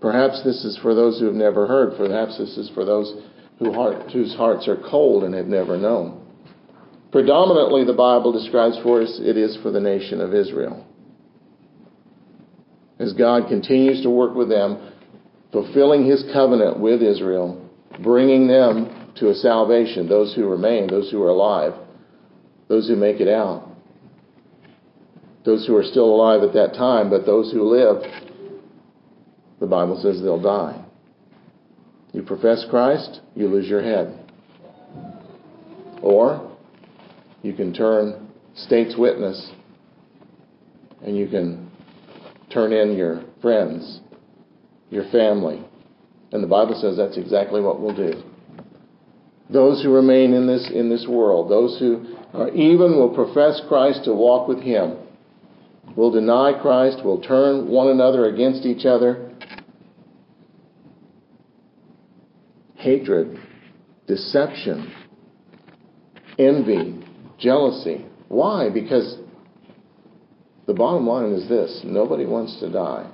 Perhaps 0.00 0.42
this 0.42 0.64
is 0.64 0.76
for 0.82 0.96
those 0.96 1.20
who 1.20 1.26
have 1.26 1.34
never 1.34 1.68
heard. 1.68 1.96
Perhaps 1.96 2.38
this 2.38 2.56
is 2.56 2.68
for 2.74 2.84
those 2.84 3.22
who 3.60 3.72
heart, 3.72 4.10
whose 4.10 4.34
hearts 4.34 4.66
are 4.66 4.82
cold 4.90 5.22
and 5.22 5.32
have 5.34 5.46
never 5.46 5.76
known. 5.76 6.24
Predominantly, 7.12 7.84
the 7.84 7.92
Bible 7.92 8.32
describes 8.32 8.78
for 8.82 9.02
us 9.02 9.20
it 9.22 9.36
is 9.36 9.56
for 9.62 9.70
the 9.70 9.80
nation 9.80 10.20
of 10.20 10.34
Israel. 10.34 10.87
As 12.98 13.12
God 13.12 13.48
continues 13.48 14.02
to 14.02 14.10
work 14.10 14.34
with 14.34 14.48
them, 14.48 14.92
fulfilling 15.52 16.04
his 16.04 16.24
covenant 16.32 16.78
with 16.78 17.02
Israel, 17.02 17.68
bringing 18.02 18.46
them 18.46 19.12
to 19.16 19.30
a 19.30 19.34
salvation, 19.34 20.08
those 20.08 20.34
who 20.34 20.48
remain, 20.48 20.88
those 20.88 21.10
who 21.10 21.22
are 21.22 21.28
alive, 21.28 21.72
those 22.68 22.88
who 22.88 22.96
make 22.96 23.20
it 23.20 23.28
out, 23.28 23.68
those 25.44 25.66
who 25.66 25.76
are 25.76 25.84
still 25.84 26.06
alive 26.06 26.42
at 26.42 26.54
that 26.54 26.74
time, 26.74 27.08
but 27.08 27.24
those 27.24 27.52
who 27.52 27.62
live 27.62 28.02
the 29.60 29.66
Bible 29.66 30.00
says 30.00 30.22
they'll 30.22 30.40
die. 30.40 30.84
You 32.12 32.22
profess 32.22 32.64
Christ, 32.70 33.20
you 33.34 33.48
lose 33.48 33.68
your 33.68 33.82
head. 33.82 34.18
Or 36.02 36.56
you 37.42 37.52
can 37.52 37.72
turn 37.72 38.28
state's 38.54 38.96
witness 38.96 39.50
and 41.04 41.16
you 41.16 41.26
can 41.28 41.67
turn 42.50 42.72
in 42.72 42.96
your 42.96 43.22
friends, 43.40 44.00
your 44.90 45.04
family. 45.10 45.64
And 46.32 46.42
the 46.42 46.48
Bible 46.48 46.78
says 46.80 46.96
that's 46.96 47.16
exactly 47.16 47.60
what 47.60 47.80
we'll 47.80 47.96
do. 47.96 48.22
Those 49.50 49.82
who 49.82 49.92
remain 49.92 50.34
in 50.34 50.46
this, 50.46 50.70
in 50.72 50.90
this 50.90 51.06
world, 51.08 51.50
those 51.50 51.78
who 51.78 52.14
are 52.34 52.50
even 52.50 52.96
will 52.96 53.14
profess 53.14 53.60
Christ 53.66 54.04
to 54.04 54.12
walk 54.12 54.46
with 54.46 54.60
Him, 54.60 54.98
will 55.96 56.10
deny 56.10 56.52
Christ, 56.60 57.02
will 57.02 57.20
turn 57.20 57.68
one 57.68 57.88
another 57.88 58.26
against 58.26 58.66
each 58.66 58.84
other, 58.84 59.32
hatred, 62.76 63.38
deception, 64.06 64.92
envy, 66.38 67.02
jealousy. 67.38 68.04
Why? 68.28 68.68
Because 68.68 69.16
the 70.68 70.74
bottom 70.74 71.06
line 71.06 71.32
is 71.32 71.48
this 71.48 71.80
nobody 71.82 72.26
wants 72.26 72.60
to 72.60 72.70
die. 72.70 73.10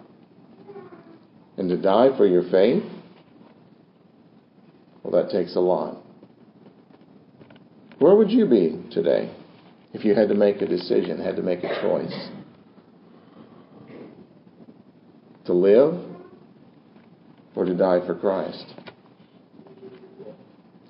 and 1.57 1.69
to 1.69 1.77
die 1.77 2.09
for 2.17 2.27
your 2.27 2.43
faith, 2.51 2.83
well, 5.05 5.23
that 5.23 5.31
takes 5.31 5.55
a 5.55 5.61
lot. 5.61 6.03
Where 8.01 8.17
would 8.17 8.33
you 8.33 8.47
be 8.47 8.83
today 8.91 9.33
if 9.93 10.05
you 10.05 10.17
had 10.17 10.29
to 10.31 10.35
make 10.35 10.63
a 10.63 10.67
decision, 10.67 11.21
had 11.21 11.37
to 11.37 11.43
make 11.43 11.63
a 11.63 11.81
choice? 11.81 12.29
To 15.47 15.53
live 15.53 15.95
or 17.55 17.65
to 17.65 17.75
die 17.77 18.05
for 18.05 18.17
Christ? 18.17 18.75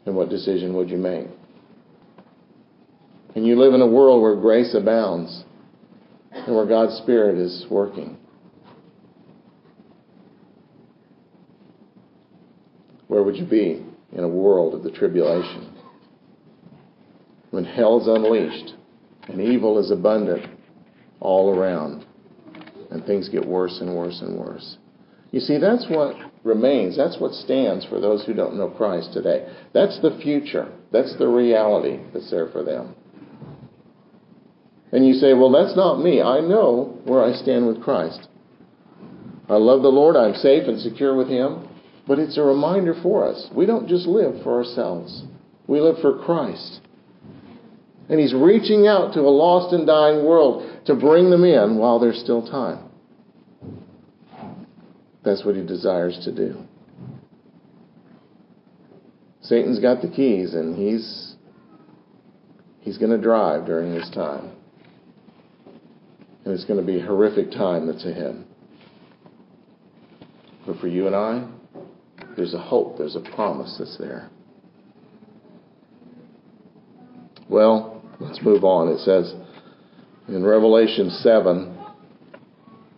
And 0.07 0.17
what 0.17 0.31
decision 0.31 0.75
would 0.77 0.89
you 0.89 0.97
make? 0.97 1.27
And 3.35 3.47
you 3.47 3.59
live 3.59 3.75
in 3.75 3.83
a 3.83 3.87
world 3.87 4.23
where 4.23 4.37
grace 4.37 4.75
abounds 4.75 5.45
and 6.47 6.55
where 6.55 6.67
God's 6.67 6.97
Spirit 6.99 7.39
is 7.39 7.67
working. 7.71 8.17
Where 13.09 13.23
would 13.23 13.37
you 13.37 13.47
be 13.47 13.85
in 14.13 14.25
a 14.25 14.29
world 14.29 14.75
of 14.75 14.83
the 14.83 14.91
tribulation? 14.91 15.73
When 17.51 17.65
hell's 17.65 18.09
unleashed 18.09 18.75
and 19.29 19.41
evil 19.41 19.79
is 19.79 19.91
abundant 19.91 20.47
all 21.21 21.57
around 21.57 22.05
and 22.91 23.05
things 23.05 23.29
get 23.29 23.47
worse 23.47 23.79
and 23.81 23.95
worse 23.95 24.21
and 24.21 24.39
worse. 24.39 24.79
You 25.31 25.41
see, 25.41 25.59
that's 25.59 25.87
what 25.89 26.17
remains. 26.45 26.97
That's 26.97 27.19
what 27.19 27.33
stands 27.33 27.85
for 27.87 28.01
those 28.01 28.25
who 28.25 28.35
don't 28.35 28.57
know 28.57 28.71
Christ 28.71 29.13
today. 29.13 29.53
That's 29.73 30.01
the 30.01 30.19
future. 30.23 30.73
That's 30.93 31.17
the 31.19 31.27
reality 31.27 31.99
that's 32.13 32.31
there 32.31 32.49
for 32.49 32.63
them. 32.63 32.95
And 34.95 35.05
you 35.05 35.15
say, 35.15 35.35
well, 35.35 35.51
that's 35.51 35.75
not 35.75 36.01
me. 36.01 36.23
I 36.23 36.39
know 36.39 37.01
where 37.05 37.25
I 37.25 37.33
stand 37.33 37.67
with 37.67 37.83
Christ. 37.83 38.29
I 39.49 39.57
love 39.57 39.83
the 39.83 39.89
Lord. 39.89 40.15
I'm 40.15 40.35
safe 40.35 40.69
and 40.69 40.81
secure 40.81 41.17
with 41.17 41.29
Him. 41.29 41.69
But 42.07 42.21
it's 42.21 42.39
a 42.39 42.43
reminder 42.43 42.95
for 43.03 43.29
us. 43.29 43.51
We 43.53 43.67
don't 43.67 43.89
just 43.89 44.07
live 44.07 44.45
for 44.45 44.57
ourselves. 44.57 45.25
We 45.67 45.81
live 45.81 45.97
for 46.01 46.23
Christ. 46.25 46.81
And 48.09 48.21
He's 48.21 48.33
reaching 48.33 48.87
out 48.87 49.15
to 49.15 49.21
a 49.23 49.35
lost 49.35 49.75
and 49.75 49.85
dying 49.85 50.25
world 50.25 50.87
to 50.87 50.95
bring 50.95 51.29
them 51.29 51.43
in 51.43 51.77
while 51.77 51.99
there's 51.99 52.21
still 52.21 52.47
time. 52.47 52.89
That's 55.25 55.45
what 55.45 55.57
He 55.57 55.67
desires 55.67 56.21
to 56.23 56.33
do. 56.33 56.63
Satan's 59.43 59.81
got 59.81 60.03
the 60.03 60.09
keys 60.09 60.55
and 60.55 60.75
he's 60.75 61.35
he's 62.81 62.97
going 62.97 63.11
to 63.11 63.21
drive 63.21 63.67
during 63.67 63.93
this 63.93 64.09
time. 64.15 64.53
And 66.45 66.53
it's 66.53 66.65
going 66.65 66.81
to 66.81 66.87
be 66.87 67.01
a 67.01 67.07
horrific 67.07 67.51
time 67.51 67.87
that's 67.87 68.05
ahead. 68.05 68.45
But 70.67 70.79
for 70.79 70.89
you 70.89 71.07
and 71.07 71.17
I, 71.17 71.47
there's 72.37 72.55
a 72.55 72.61
hope, 72.61 72.99
there's 72.99 73.17
a 73.17 73.21
promise 73.21 73.77
that's 73.79 73.97
there. 73.99 74.29
Well, 77.49 78.03
let's 78.21 78.43
move 78.43 78.65
on. 78.65 78.89
It 78.89 78.99
says 79.01 79.35
in 80.29 80.45
Revelation 80.45 81.11
7, 81.11 81.79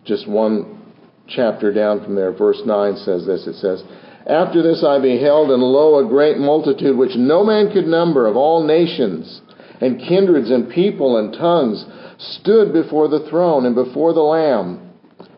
just 0.04 0.28
one 0.28 0.82
chapter 1.28 1.72
down 1.72 2.04
from 2.04 2.14
there, 2.14 2.32
verse 2.32 2.62
9 2.64 2.96
says 2.96 3.26
this. 3.26 3.46
It 3.46 3.54
says, 3.54 3.82
After 4.28 4.62
this 4.62 4.84
I 4.86 5.00
beheld, 5.00 5.50
and 5.50 5.62
lo, 5.62 6.04
a 6.04 6.08
great 6.08 6.38
multitude 6.38 6.96
which 6.96 7.16
no 7.16 7.44
man 7.44 7.72
could 7.72 7.86
number 7.86 8.26
of 8.26 8.36
all 8.36 8.64
nations 8.64 9.40
and 9.80 10.00
kindreds 10.00 10.50
and 10.50 10.70
people 10.70 11.18
and 11.18 11.32
tongues 11.32 11.84
stood 12.18 12.72
before 12.72 13.08
the 13.08 13.28
throne 13.28 13.66
and 13.66 13.74
before 13.74 14.12
the 14.12 14.20
Lamb, 14.20 14.92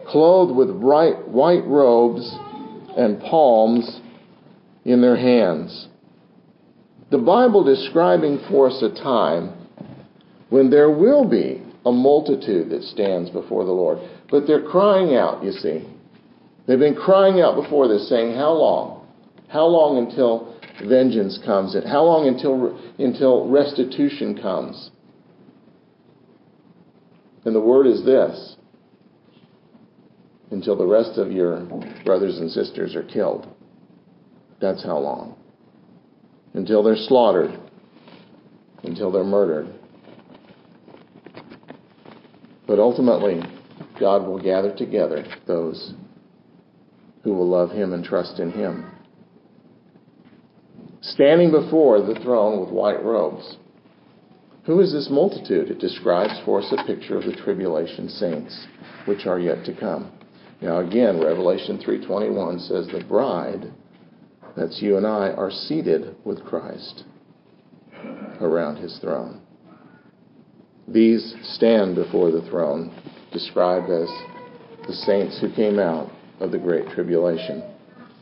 clothed 0.06 0.54
with 0.54 0.70
white 0.70 1.66
robes 1.66 2.36
and 2.96 3.20
palms 3.20 4.00
in 4.84 5.00
their 5.00 5.16
hands. 5.16 5.88
The 7.10 7.18
Bible 7.18 7.64
describing 7.64 8.40
for 8.48 8.68
us 8.68 8.82
a 8.82 8.90
time 8.90 9.54
when 10.50 10.70
there 10.70 10.90
will 10.90 11.28
be 11.28 11.62
a 11.86 11.92
multitude 11.92 12.70
that 12.70 12.82
stands 12.82 13.30
before 13.30 13.64
the 13.64 13.72
Lord. 13.72 13.98
But 14.30 14.46
they're 14.46 14.62
crying 14.62 15.16
out, 15.16 15.42
you 15.42 15.52
see. 15.52 15.88
They've 16.66 16.78
been 16.78 16.94
crying 16.94 17.40
out 17.40 17.60
before 17.60 17.88
this, 17.88 18.08
saying, 18.08 18.34
How 18.34 18.52
long? 18.52 19.06
How 19.48 19.64
long 19.64 20.06
until 20.06 20.54
vengeance 20.86 21.38
comes? 21.44 21.74
And 21.74 21.88
how 21.88 22.04
long 22.04 22.28
until, 22.28 22.78
until 22.98 23.48
restitution 23.48 24.38
comes? 24.40 24.90
And 27.48 27.56
the 27.56 27.61
word 27.61 27.87
is 27.87 28.04
this 28.04 28.56
until 30.50 30.76
the 30.76 30.87
rest 30.87 31.18
of 31.18 31.32
your 31.32 31.61
brothers 32.04 32.40
and 32.40 32.50
sisters 32.50 32.94
are 32.94 33.02
killed. 33.02 33.48
That's 34.61 34.84
how 34.84 34.98
long. 34.98 35.34
Until 36.52 36.82
they're 36.82 36.94
slaughtered, 36.94 37.58
until 38.82 39.11
they're 39.11 39.24
murdered. 39.24 39.72
But 42.66 42.78
ultimately, 42.78 43.40
God 43.98 44.26
will 44.26 44.42
gather 44.42 44.76
together 44.76 45.24
those 45.46 45.94
who 47.24 47.32
will 47.32 47.48
love 47.48 47.70
Him 47.70 47.94
and 47.94 48.04
trust 48.04 48.40
in 48.40 48.52
Him. 48.52 48.90
Standing 51.00 51.50
before 51.50 52.02
the 52.02 52.20
throne 52.20 52.61
with 52.61 52.68
white 52.68 53.02
robes 53.02 53.56
who 54.68 54.81
is 54.81 54.92
this 54.92 55.09
multitude? 55.11 55.70
It 55.70 55.78
describes 55.78 56.38
for 56.44 56.61
us 56.61 56.70
a 56.76 56.85
picture 56.85 57.16
of 57.16 57.24
the 57.24 57.35
tribulation 57.35 58.07
saints, 58.07 58.66
which 59.07 59.24
are 59.24 59.40
yet 59.40 59.64
to 59.64 59.72
come. 59.74 60.12
Now 60.61 60.81
again, 60.81 61.24
Revelation 61.24 61.78
3:21 61.78 62.61
says 62.61 62.87
the 62.88 63.02
bride, 63.02 63.72
that's 64.54 64.83
you 64.83 64.98
and 64.98 65.07
I, 65.07 65.31
are 65.31 65.50
seated 65.50 66.14
with 66.22 66.44
Christ 66.44 67.04
around 68.42 68.76
his 68.76 68.98
throne. 68.98 69.40
These 70.87 71.35
stand 71.44 71.94
before 71.94 72.31
the 72.31 72.42
throne, 72.42 72.92
described 73.33 73.88
as 73.88 74.11
the 74.87 74.92
saints 74.92 75.40
who 75.40 75.48
came 75.48 75.78
out 75.78 76.11
of 76.40 76.50
the 76.50 76.59
great 76.59 76.90
tribulation. 76.90 77.62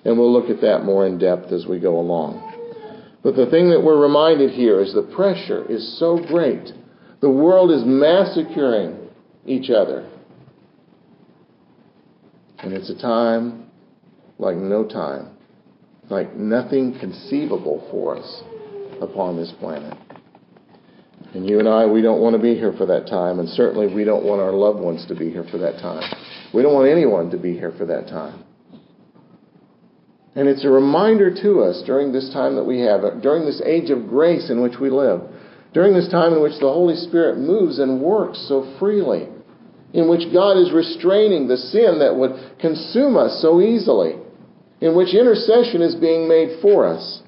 And 0.04 0.16
we'll 0.16 0.32
look 0.32 0.48
at 0.48 0.60
that 0.60 0.84
more 0.84 1.08
in 1.08 1.18
depth 1.18 1.50
as 1.50 1.66
we 1.66 1.80
go 1.80 1.98
along. 1.98 2.45
But 3.26 3.34
the 3.34 3.46
thing 3.46 3.70
that 3.70 3.82
we're 3.82 4.00
reminded 4.00 4.52
here 4.52 4.80
is 4.80 4.94
the 4.94 5.02
pressure 5.02 5.68
is 5.68 5.98
so 5.98 6.16
great. 6.28 6.70
The 7.20 7.28
world 7.28 7.72
is 7.72 7.82
massacring 7.84 9.08
each 9.44 9.68
other. 9.68 10.08
And 12.60 12.72
it's 12.72 12.88
a 12.88 12.96
time 12.96 13.68
like 14.38 14.54
no 14.54 14.86
time, 14.86 15.30
like 16.08 16.36
nothing 16.36 17.00
conceivable 17.00 17.88
for 17.90 18.16
us 18.16 18.44
upon 19.02 19.36
this 19.36 19.52
planet. 19.58 19.98
And 21.34 21.48
you 21.48 21.58
and 21.58 21.68
I, 21.68 21.84
we 21.84 22.02
don't 22.02 22.20
want 22.20 22.36
to 22.36 22.40
be 22.40 22.54
here 22.54 22.74
for 22.78 22.86
that 22.86 23.08
time, 23.08 23.40
and 23.40 23.48
certainly 23.48 23.92
we 23.92 24.04
don't 24.04 24.24
want 24.24 24.40
our 24.40 24.52
loved 24.52 24.78
ones 24.78 25.04
to 25.08 25.16
be 25.16 25.30
here 25.30 25.44
for 25.50 25.58
that 25.58 25.80
time. 25.80 26.08
We 26.54 26.62
don't 26.62 26.74
want 26.74 26.88
anyone 26.88 27.32
to 27.32 27.38
be 27.38 27.54
here 27.54 27.74
for 27.76 27.86
that 27.86 28.06
time. 28.06 28.45
And 30.36 30.48
it's 30.48 30.64
a 30.64 30.70
reminder 30.70 31.34
to 31.42 31.62
us 31.62 31.82
during 31.86 32.12
this 32.12 32.30
time 32.30 32.56
that 32.56 32.64
we 32.64 32.80
have, 32.80 33.22
during 33.22 33.46
this 33.46 33.62
age 33.64 33.88
of 33.88 34.06
grace 34.06 34.50
in 34.50 34.60
which 34.60 34.78
we 34.78 34.90
live, 34.90 35.22
during 35.72 35.94
this 35.94 36.10
time 36.10 36.34
in 36.34 36.42
which 36.42 36.60
the 36.60 36.72
Holy 36.72 36.94
Spirit 36.94 37.38
moves 37.38 37.78
and 37.78 38.02
works 38.02 38.46
so 38.46 38.76
freely, 38.78 39.28
in 39.94 40.08
which 40.10 40.32
God 40.32 40.58
is 40.58 40.72
restraining 40.72 41.48
the 41.48 41.56
sin 41.56 41.98
that 42.00 42.14
would 42.14 42.58
consume 42.60 43.16
us 43.16 43.40
so 43.40 43.62
easily, 43.62 44.16
in 44.82 44.94
which 44.94 45.14
intercession 45.14 45.80
is 45.80 45.94
being 45.94 46.28
made 46.28 46.60
for 46.60 46.86
us 46.86 47.22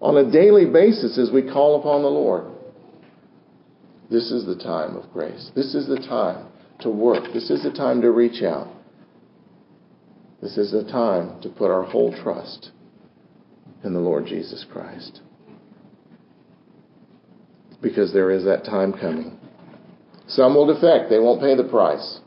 on 0.00 0.16
a 0.16 0.30
daily 0.30 0.66
basis 0.66 1.18
as 1.18 1.32
we 1.32 1.42
call 1.42 1.80
upon 1.80 2.02
the 2.02 2.08
Lord. 2.08 2.44
This 4.10 4.30
is 4.30 4.46
the 4.46 4.62
time 4.62 4.96
of 4.96 5.12
grace. 5.12 5.50
This 5.56 5.74
is 5.74 5.88
the 5.88 5.96
time 5.96 6.46
to 6.80 6.90
work. 6.90 7.32
This 7.32 7.50
is 7.50 7.64
the 7.64 7.72
time 7.72 8.00
to 8.02 8.12
reach 8.12 8.44
out. 8.44 8.68
This 10.44 10.58
is 10.58 10.72
the 10.72 10.84
time 10.84 11.40
to 11.40 11.48
put 11.48 11.70
our 11.70 11.84
whole 11.84 12.12
trust 12.22 12.70
in 13.82 13.94
the 13.94 13.98
Lord 13.98 14.26
Jesus 14.26 14.62
Christ. 14.70 15.22
Because 17.80 18.12
there 18.12 18.30
is 18.30 18.44
that 18.44 18.62
time 18.62 18.92
coming. 18.92 19.38
Some 20.28 20.54
will 20.54 20.66
defect, 20.66 21.08
they 21.08 21.18
won't 21.18 21.40
pay 21.40 21.56
the 21.56 21.64
price. 21.64 22.20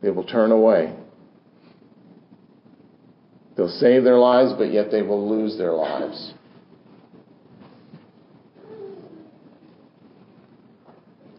They 0.00 0.08
will 0.08 0.24
turn 0.24 0.50
away. 0.50 0.96
They'll 3.54 3.68
save 3.68 4.02
their 4.02 4.18
lives, 4.18 4.54
but 4.56 4.72
yet 4.72 4.90
they 4.90 5.02
will 5.02 5.28
lose 5.28 5.58
their 5.58 5.74
lives. 5.74 6.32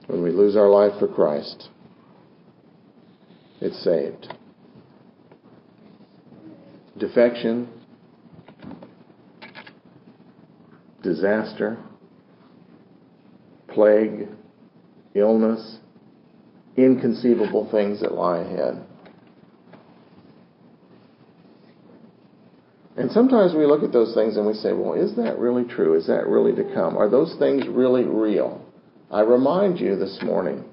When 0.06 0.22
we 0.22 0.30
lose 0.30 0.56
our 0.56 0.70
life 0.70 1.00
for 1.00 1.08
Christ, 1.08 1.70
it's 3.62 3.84
saved 3.84 4.32
defection, 6.98 7.68
disaster, 11.04 11.78
plague, 13.68 14.28
illness, 15.14 15.78
inconceivable 16.78 17.70
things 17.72 18.02
that 18.02 18.14
lie 18.14 18.40
ahead. 18.40 18.86
And 22.98 23.12
sometimes 23.12 23.54
we 23.54 23.66
look 23.66 23.84
at 23.84 23.92
those 23.92 24.14
things 24.14 24.38
and 24.38 24.48
we 24.48 24.54
say, 24.54 24.72
well, 24.72 24.94
is 24.94 25.16
that 25.18 25.38
really 25.38 25.66
true? 25.66 25.96
Is 25.96 26.08
that 26.08 26.28
really 26.28 26.56
to 26.56 26.74
come? 26.74 26.98
Are 26.98 27.10
those 27.10 27.36
things 27.38 27.68
really 27.68 28.06
real? 28.06 28.66
I 29.12 29.22
remind 29.22 29.80
you 29.80 29.98
this 29.98 30.18
morning, 30.24 30.64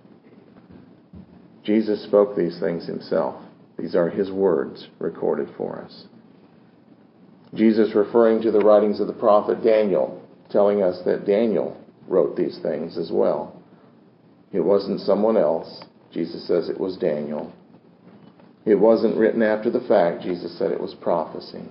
Jesus 1.64 2.02
spoke 2.04 2.36
these 2.36 2.58
things 2.60 2.86
himself. 2.86 3.42
These 3.76 3.96
are 3.96 4.08
his 4.08 4.30
words 4.30 4.88
recorded 5.00 5.48
for 5.56 5.82
us. 5.82 6.04
Jesus 7.54 7.94
referring 7.94 8.42
to 8.42 8.50
the 8.50 8.60
writings 8.60 9.00
of 9.00 9.06
the 9.06 9.12
prophet 9.12 9.62
Daniel, 9.62 10.22
telling 10.50 10.82
us 10.82 11.00
that 11.04 11.26
Daniel 11.26 11.76
wrote 12.08 12.36
these 12.36 12.58
things 12.62 12.96
as 12.96 13.10
well. 13.12 13.62
It 14.52 14.60
wasn't 14.60 15.00
someone 15.00 15.36
else. 15.36 15.84
Jesus 16.12 16.46
says 16.46 16.68
it 16.68 16.80
was 16.80 16.96
Daniel. 16.96 17.52
It 18.64 18.76
wasn't 18.76 19.16
written 19.16 19.42
after 19.42 19.70
the 19.70 19.80
fact. 19.80 20.22
Jesus 20.22 20.56
said 20.58 20.70
it 20.70 20.80
was 20.80 20.94
prophecy. 20.94 21.62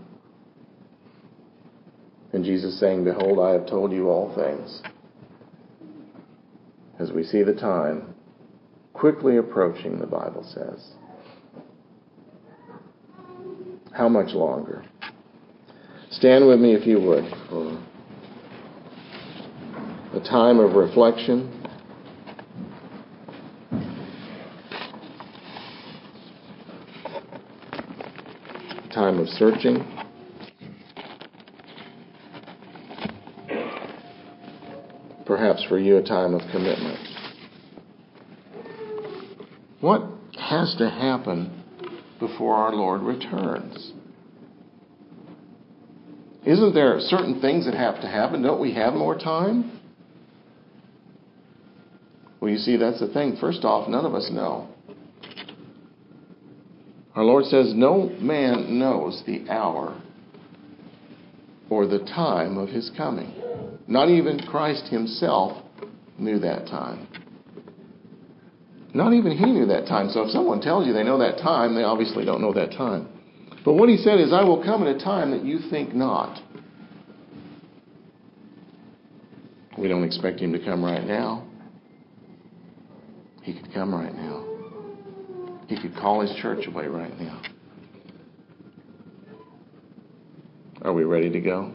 And 2.33 2.43
Jesus 2.45 2.79
saying, 2.79 3.03
Behold, 3.03 3.39
I 3.39 3.51
have 3.51 3.67
told 3.67 3.91
you 3.91 4.09
all 4.09 4.33
things. 4.35 4.81
As 6.99 7.11
we 7.11 7.23
see 7.23 7.43
the 7.43 7.53
time 7.53 8.13
quickly 8.93 9.37
approaching, 9.37 9.99
the 9.99 10.07
Bible 10.07 10.43
says. 10.43 10.91
How 13.91 14.07
much 14.07 14.33
longer? 14.33 14.85
Stand 16.21 16.47
with 16.47 16.59
me 16.59 16.75
if 16.75 16.85
you 16.85 17.01
would 17.01 17.23
for 17.49 17.83
a 20.13 20.19
time 20.19 20.59
of 20.59 20.75
reflection. 20.75 21.49
Time 28.93 29.17
of 29.17 29.27
searching. 29.29 29.83
Perhaps 35.25 35.65
for 35.67 35.79
you, 35.79 35.97
a 35.97 36.03
time 36.03 36.35
of 36.35 36.41
commitment. 36.51 36.99
What 39.79 40.03
has 40.39 40.75
to 40.77 40.87
happen 40.87 41.63
before 42.19 42.53
our 42.53 42.75
Lord 42.75 43.01
returns? 43.01 43.93
Isn't 46.45 46.73
there 46.73 46.99
certain 46.99 47.39
things 47.39 47.65
that 47.65 47.75
have 47.75 48.01
to 48.01 48.07
happen? 48.07 48.41
Don't 48.41 48.59
we 48.59 48.73
have 48.73 48.93
more 48.93 49.17
time? 49.17 49.79
Well, 52.39 52.49
you 52.49 52.57
see, 52.57 52.77
that's 52.77 52.99
the 52.99 53.07
thing. 53.07 53.37
First 53.39 53.63
off, 53.63 53.87
none 53.87 54.05
of 54.05 54.15
us 54.15 54.29
know. 54.31 54.67
Our 57.15 57.23
Lord 57.23 57.45
says, 57.45 57.73
No 57.75 58.09
man 58.19 58.79
knows 58.79 59.21
the 59.27 59.47
hour 59.49 60.01
or 61.69 61.85
the 61.85 61.99
time 61.99 62.57
of 62.57 62.69
his 62.69 62.89
coming. 62.97 63.33
Not 63.87 64.09
even 64.09 64.39
Christ 64.39 64.87
himself 64.87 65.63
knew 66.17 66.39
that 66.39 66.65
time. 66.67 67.07
Not 68.93 69.13
even 69.13 69.37
he 69.37 69.45
knew 69.45 69.67
that 69.67 69.87
time. 69.87 70.09
So 70.09 70.23
if 70.23 70.31
someone 70.31 70.61
tells 70.61 70.87
you 70.87 70.93
they 70.93 71.03
know 71.03 71.19
that 71.19 71.37
time, 71.37 71.75
they 71.75 71.83
obviously 71.83 72.25
don't 72.25 72.41
know 72.41 72.53
that 72.53 72.71
time. 72.71 73.07
But 73.63 73.73
what 73.73 73.89
he 73.89 73.97
said 73.97 74.19
is, 74.19 74.33
I 74.33 74.43
will 74.43 74.63
come 74.63 74.85
at 74.87 74.95
a 74.95 74.99
time 74.99 75.31
that 75.31 75.45
you 75.45 75.59
think 75.69 75.93
not. 75.93 76.41
We 79.77 79.87
don't 79.87 80.03
expect 80.03 80.39
him 80.39 80.53
to 80.53 80.59
come 80.59 80.83
right 80.83 81.05
now. 81.05 81.47
He 83.43 83.53
could 83.53 83.73
come 83.73 83.93
right 83.93 84.13
now. 84.13 84.45
He 85.67 85.79
could 85.79 85.95
call 85.95 86.21
his 86.21 86.35
church 86.41 86.67
away 86.67 86.87
right 86.87 87.17
now. 87.19 87.41
Are 90.81 90.93
we 90.93 91.03
ready 91.03 91.29
to 91.29 91.39
go? 91.39 91.73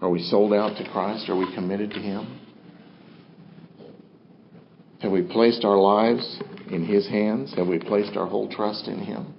Are 0.00 0.08
we 0.08 0.22
sold 0.22 0.52
out 0.52 0.76
to 0.76 0.88
Christ? 0.90 1.28
Are 1.28 1.36
we 1.36 1.52
committed 1.54 1.90
to 1.90 1.98
him? 1.98 2.40
Have 5.00 5.10
we 5.10 5.22
placed 5.22 5.64
our 5.64 5.76
lives 5.76 6.38
in 6.70 6.84
his 6.84 7.08
hands? 7.08 7.52
Have 7.56 7.66
we 7.66 7.78
placed 7.78 8.16
our 8.16 8.26
whole 8.26 8.48
trust 8.48 8.86
in 8.86 8.98
him? 8.98 9.34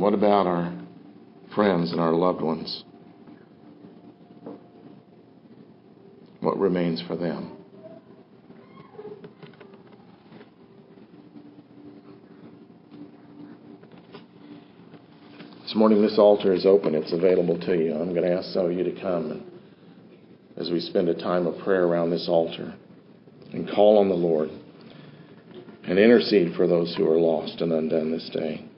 And 0.00 0.04
what 0.06 0.14
about 0.14 0.46
our 0.46 0.72
friends 1.54 1.92
and 1.92 2.00
our 2.00 2.14
loved 2.14 2.40
ones? 2.40 2.84
What 6.40 6.58
remains 6.58 7.02
for 7.06 7.16
them? 7.16 7.54
This 15.64 15.74
morning, 15.74 16.00
this 16.00 16.18
altar 16.18 16.54
is 16.54 16.64
open. 16.64 16.94
It's 16.94 17.12
available 17.12 17.60
to 17.60 17.76
you. 17.76 17.92
I'm 17.92 18.14
going 18.14 18.22
to 18.22 18.32
ask 18.32 18.54
some 18.54 18.70
of 18.70 18.72
you 18.72 18.84
to 18.84 18.98
come 19.02 19.52
as 20.56 20.70
we 20.70 20.80
spend 20.80 21.10
a 21.10 21.14
time 21.14 21.46
of 21.46 21.62
prayer 21.62 21.84
around 21.84 22.08
this 22.08 22.26
altar 22.26 22.74
and 23.52 23.68
call 23.68 23.98
on 23.98 24.08
the 24.08 24.14
Lord 24.14 24.48
and 25.84 25.98
intercede 25.98 26.54
for 26.56 26.66
those 26.66 26.94
who 26.96 27.06
are 27.06 27.18
lost 27.18 27.60
and 27.60 27.70
undone 27.70 28.10
this 28.10 28.30
day. 28.32 28.69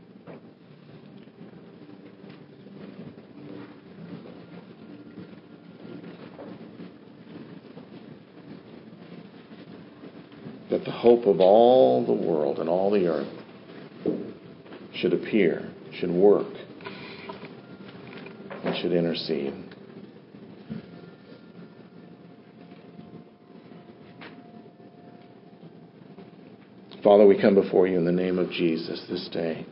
That 10.72 10.86
the 10.86 10.90
hope 10.90 11.26
of 11.26 11.38
all 11.38 12.04
the 12.06 12.12
world 12.12 12.58
and 12.58 12.66
all 12.66 12.90
the 12.90 13.06
earth 13.06 13.28
should 14.94 15.12
appear, 15.12 15.70
should 16.00 16.10
work, 16.10 16.46
and 18.64 18.74
should 18.78 18.92
intercede. 18.92 19.52
Father, 27.04 27.26
we 27.26 27.38
come 27.38 27.54
before 27.54 27.86
you 27.86 27.98
in 27.98 28.06
the 28.06 28.12
name 28.12 28.38
of 28.38 28.50
Jesus 28.50 29.04
this 29.10 29.28
day. 29.30 29.66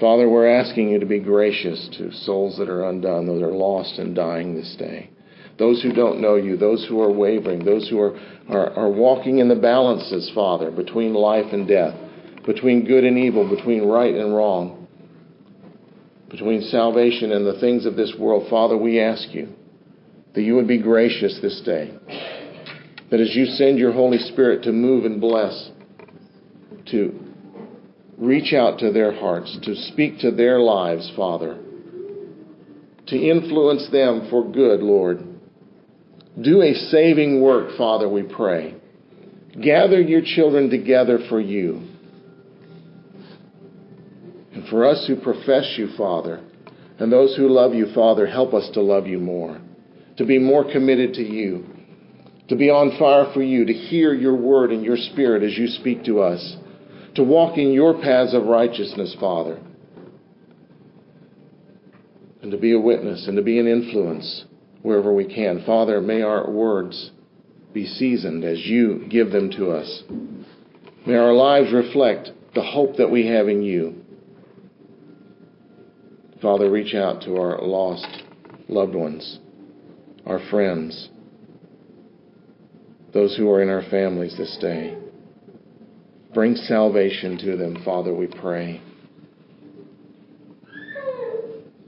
Father, 0.00 0.26
we're 0.26 0.48
asking 0.48 0.88
you 0.88 0.98
to 1.00 1.06
be 1.06 1.18
gracious 1.18 1.86
to 1.98 2.10
souls 2.12 2.56
that 2.56 2.70
are 2.70 2.88
undone, 2.88 3.26
that 3.26 3.44
are 3.44 3.52
lost 3.52 3.98
and 3.98 4.14
dying 4.14 4.54
this 4.54 4.74
day 4.78 5.10
those 5.58 5.82
who 5.82 5.92
don't 5.92 6.20
know 6.20 6.36
you, 6.36 6.56
those 6.56 6.86
who 6.88 7.00
are 7.02 7.10
wavering, 7.10 7.64
those 7.64 7.88
who 7.88 7.98
are, 8.00 8.16
are, 8.48 8.70
are 8.74 8.90
walking 8.90 9.38
in 9.38 9.48
the 9.48 9.56
balances, 9.56 10.30
Father, 10.34 10.70
between 10.70 11.14
life 11.14 11.52
and 11.52 11.66
death, 11.66 11.94
between 12.46 12.86
good 12.86 13.04
and 13.04 13.18
evil, 13.18 13.48
between 13.48 13.84
right 13.84 14.14
and 14.14 14.34
wrong, 14.34 14.86
between 16.30 16.62
salvation 16.62 17.32
and 17.32 17.44
the 17.44 17.58
things 17.60 17.86
of 17.86 17.96
this 17.96 18.14
world. 18.18 18.48
Father, 18.48 18.76
we 18.76 19.00
ask 19.00 19.34
you 19.34 19.48
that 20.34 20.42
you 20.42 20.54
would 20.54 20.68
be 20.68 20.80
gracious 20.80 21.38
this 21.42 21.60
day. 21.64 21.92
That 23.10 23.20
as 23.20 23.34
you 23.34 23.46
send 23.46 23.78
your 23.78 23.92
Holy 23.92 24.18
Spirit 24.18 24.62
to 24.64 24.72
move 24.72 25.04
and 25.04 25.20
bless, 25.20 25.70
to 26.90 27.18
reach 28.16 28.52
out 28.52 28.78
to 28.80 28.92
their 28.92 29.12
hearts, 29.12 29.58
to 29.62 29.74
speak 29.74 30.20
to 30.20 30.30
their 30.30 30.60
lives, 30.60 31.10
Father, 31.16 31.58
to 33.06 33.16
influence 33.16 33.88
them 33.90 34.28
for 34.30 34.50
good, 34.50 34.80
Lord. 34.80 35.37
Do 36.42 36.62
a 36.62 36.74
saving 36.74 37.40
work, 37.40 37.76
Father, 37.76 38.08
we 38.08 38.22
pray. 38.22 38.76
Gather 39.60 40.00
your 40.00 40.22
children 40.24 40.70
together 40.70 41.18
for 41.28 41.40
you. 41.40 41.82
And 44.52 44.68
for 44.68 44.86
us 44.86 45.04
who 45.06 45.16
profess 45.16 45.74
you, 45.76 45.88
Father, 45.96 46.40
and 46.98 47.10
those 47.10 47.36
who 47.36 47.48
love 47.48 47.74
you, 47.74 47.92
Father, 47.92 48.26
help 48.26 48.54
us 48.54 48.70
to 48.74 48.80
love 48.80 49.06
you 49.06 49.18
more, 49.18 49.60
to 50.16 50.24
be 50.24 50.38
more 50.38 50.70
committed 50.70 51.14
to 51.14 51.22
you, 51.22 51.66
to 52.48 52.56
be 52.56 52.70
on 52.70 52.96
fire 52.98 53.32
for 53.34 53.42
you, 53.42 53.64
to 53.64 53.72
hear 53.72 54.14
your 54.14 54.36
word 54.36 54.70
and 54.70 54.84
your 54.84 54.96
spirit 54.96 55.42
as 55.42 55.56
you 55.58 55.66
speak 55.66 56.04
to 56.04 56.20
us, 56.20 56.56
to 57.16 57.24
walk 57.24 57.58
in 57.58 57.72
your 57.72 58.00
paths 58.00 58.34
of 58.34 58.44
righteousness, 58.44 59.16
Father, 59.18 59.60
and 62.42 62.52
to 62.52 62.58
be 62.58 62.72
a 62.72 62.80
witness 62.80 63.26
and 63.26 63.36
to 63.36 63.42
be 63.42 63.58
an 63.58 63.66
influence 63.66 64.44
wherever 64.82 65.12
we 65.12 65.32
can. 65.32 65.64
Father, 65.64 66.00
may 66.00 66.22
our 66.22 66.50
words 66.50 67.10
be 67.72 67.86
seasoned 67.86 68.44
as 68.44 68.64
you 68.64 69.06
give 69.10 69.30
them 69.30 69.50
to 69.50 69.70
us. 69.70 70.02
May 71.06 71.14
our 71.14 71.32
lives 71.32 71.72
reflect 71.72 72.30
the 72.54 72.62
hope 72.62 72.96
that 72.96 73.10
we 73.10 73.26
have 73.26 73.48
in 73.48 73.62
you. 73.62 74.04
Father, 76.40 76.70
reach 76.70 76.94
out 76.94 77.22
to 77.22 77.36
our 77.36 77.60
lost 77.60 78.06
loved 78.68 78.94
ones, 78.94 79.38
our 80.24 80.40
friends, 80.50 81.08
those 83.12 83.36
who 83.36 83.50
are 83.50 83.62
in 83.62 83.68
our 83.68 83.82
families 83.90 84.36
this 84.36 84.56
day. 84.60 84.96
Bring 86.34 86.54
salvation 86.54 87.38
to 87.38 87.56
them, 87.56 87.82
Father, 87.84 88.14
we 88.14 88.26
pray. 88.26 88.80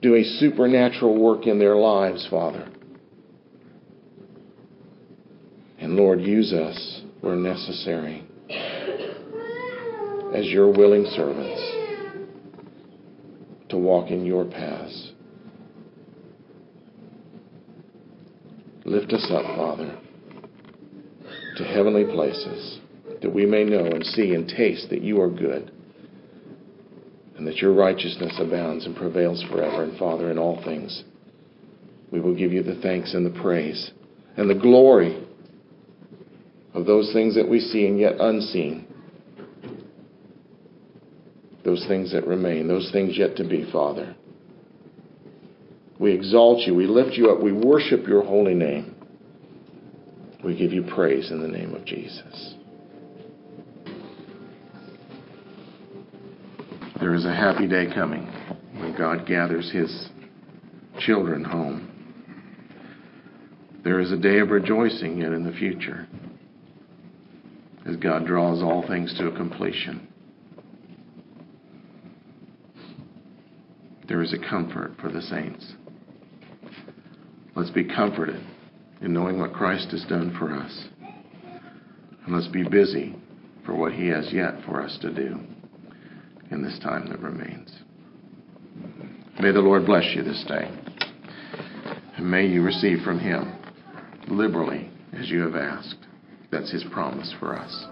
Do 0.02 0.14
a 0.14 0.24
supernatural 0.24 1.20
work 1.20 1.46
in 1.46 1.58
their 1.58 1.76
lives, 1.76 2.26
Father. 2.30 2.68
And 5.80 5.96
Lord, 5.96 6.20
use 6.20 6.52
us 6.52 7.02
where 7.20 7.36
necessary. 7.36 8.24
as 10.34 10.46
your 10.46 10.70
willing 10.70 11.04
servants 11.06 11.60
to 13.68 13.76
walk 13.76 14.10
in 14.10 14.24
your 14.24 14.44
paths. 14.44 15.12
Lift 18.84 19.12
us 19.12 19.28
up, 19.30 19.44
Father, 19.56 19.98
to 21.56 21.64
heavenly 21.64 22.04
places 22.04 22.78
that 23.22 23.32
we 23.32 23.44
may 23.44 23.64
know 23.64 23.86
and 23.86 24.04
see 24.04 24.34
and 24.34 24.48
taste 24.48 24.88
that 24.90 25.02
you 25.02 25.20
are 25.20 25.30
good 25.30 25.70
and 27.36 27.46
that 27.46 27.56
your 27.56 27.72
righteousness 27.72 28.38
abounds 28.40 28.86
and 28.86 28.96
prevails 28.96 29.42
forever. 29.50 29.82
And 29.82 29.98
Father, 29.98 30.30
in 30.30 30.38
all 30.38 30.62
things, 30.64 31.04
we 32.10 32.20
will 32.20 32.34
give 32.34 32.52
you 32.52 32.62
the 32.62 32.80
thanks 32.82 33.14
and 33.14 33.26
the 33.26 33.40
praise 33.40 33.90
and 34.36 34.48
the 34.48 34.54
glory 34.54 35.26
of 36.74 36.86
those 36.86 37.12
things 37.12 37.34
that 37.34 37.48
we 37.48 37.60
see 37.60 37.86
and 37.86 37.98
yet 37.98 38.14
unseen. 38.20 38.86
Those 41.64 41.84
things 41.88 42.12
that 42.12 42.26
remain, 42.26 42.68
those 42.68 42.90
things 42.92 43.18
yet 43.18 43.36
to 43.36 43.44
be, 43.44 43.70
Father. 43.70 44.16
We 45.98 46.12
exalt 46.12 46.60
you, 46.66 46.74
we 46.74 46.86
lift 46.86 47.16
you 47.16 47.30
up, 47.30 47.42
we 47.42 47.52
worship 47.52 48.06
your 48.06 48.24
holy 48.24 48.54
name. 48.54 48.94
We 50.42 50.56
give 50.56 50.72
you 50.72 50.82
praise 50.82 51.30
in 51.30 51.42
the 51.42 51.48
name 51.48 51.74
of 51.74 51.84
Jesus. 51.84 52.54
There 56.98 57.14
is 57.14 57.26
a 57.26 57.34
happy 57.34 57.66
day 57.66 57.86
coming 57.92 58.26
when 58.78 58.96
God 58.96 59.26
gathers 59.26 59.70
his 59.70 60.08
children 60.98 61.44
home. 61.44 61.88
There 63.84 64.00
is 64.00 64.12
a 64.12 64.16
day 64.16 64.38
of 64.38 64.50
rejoicing 64.50 65.18
yet 65.18 65.32
in 65.32 65.44
the 65.44 65.52
future 65.52 66.06
as 67.90 67.96
God 67.96 68.24
draws 68.24 68.62
all 68.62 68.86
things 68.86 69.12
to 69.18 69.26
a 69.26 69.36
completion. 69.36 70.06
There 74.06 74.22
is 74.22 74.32
a 74.32 74.38
comfort 74.38 74.92
for 75.00 75.10
the 75.10 75.22
saints. 75.22 75.72
Let's 77.56 77.70
be 77.70 77.84
comforted 77.84 78.40
in 79.02 79.12
knowing 79.12 79.40
what 79.40 79.52
Christ 79.52 79.90
has 79.90 80.04
done 80.04 80.34
for 80.38 80.52
us. 80.54 80.84
And 82.24 82.34
let's 82.34 82.48
be 82.48 82.62
busy 82.62 83.16
for 83.66 83.74
what 83.74 83.92
He 83.92 84.08
has 84.08 84.32
yet 84.32 84.54
for 84.64 84.82
us 84.82 84.96
to 85.02 85.12
do 85.12 85.40
in 86.50 86.62
this 86.62 86.78
time 86.80 87.08
that 87.08 87.20
remains. 87.20 87.72
May 89.40 89.52
the 89.52 89.60
Lord 89.60 89.86
bless 89.86 90.14
you 90.14 90.22
this 90.22 90.44
day. 90.46 90.70
And 92.16 92.30
may 92.30 92.46
you 92.46 92.62
receive 92.62 92.98
from 93.02 93.18
Him 93.18 93.52
liberally 94.28 94.90
as 95.12 95.28
you 95.28 95.40
have 95.40 95.56
asked. 95.56 96.06
That's 96.50 96.70
His 96.70 96.84
promise 96.84 97.32
for 97.38 97.56
us. 97.56 97.86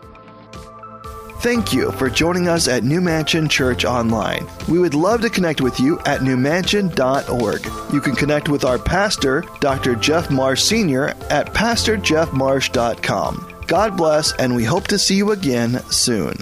Thank 1.41 1.73
you 1.73 1.93
for 1.93 2.11
joining 2.11 2.49
us 2.49 2.67
at 2.67 2.83
New 2.83 3.01
Mansion 3.01 3.49
Church 3.49 3.85
Online. 3.85 4.45
We 4.69 4.81
would 4.81 4.95
love 4.95 5.21
to 5.21 5.31
connect 5.31 5.61
with 5.61 5.79
you 5.79 6.01
at 6.01 6.21
newmansion.org. 6.21 7.93
You 7.93 8.01
can 8.01 8.17
connect 8.17 8.49
with 8.49 8.65
our 8.65 8.79
pastor, 8.79 9.45
Dr. 9.61 9.95
Jeff 9.95 10.33
Marsh 10.33 10.63
Sr., 10.63 11.11
at 11.31 11.55
pastorjeffmarsh.com. 11.55 13.55
God 13.69 13.97
bless, 13.97 14.33
and 14.33 14.57
we 14.57 14.65
hope 14.65 14.89
to 14.89 14.99
see 14.99 15.15
you 15.15 15.31
again 15.31 15.81
soon. 15.91 16.37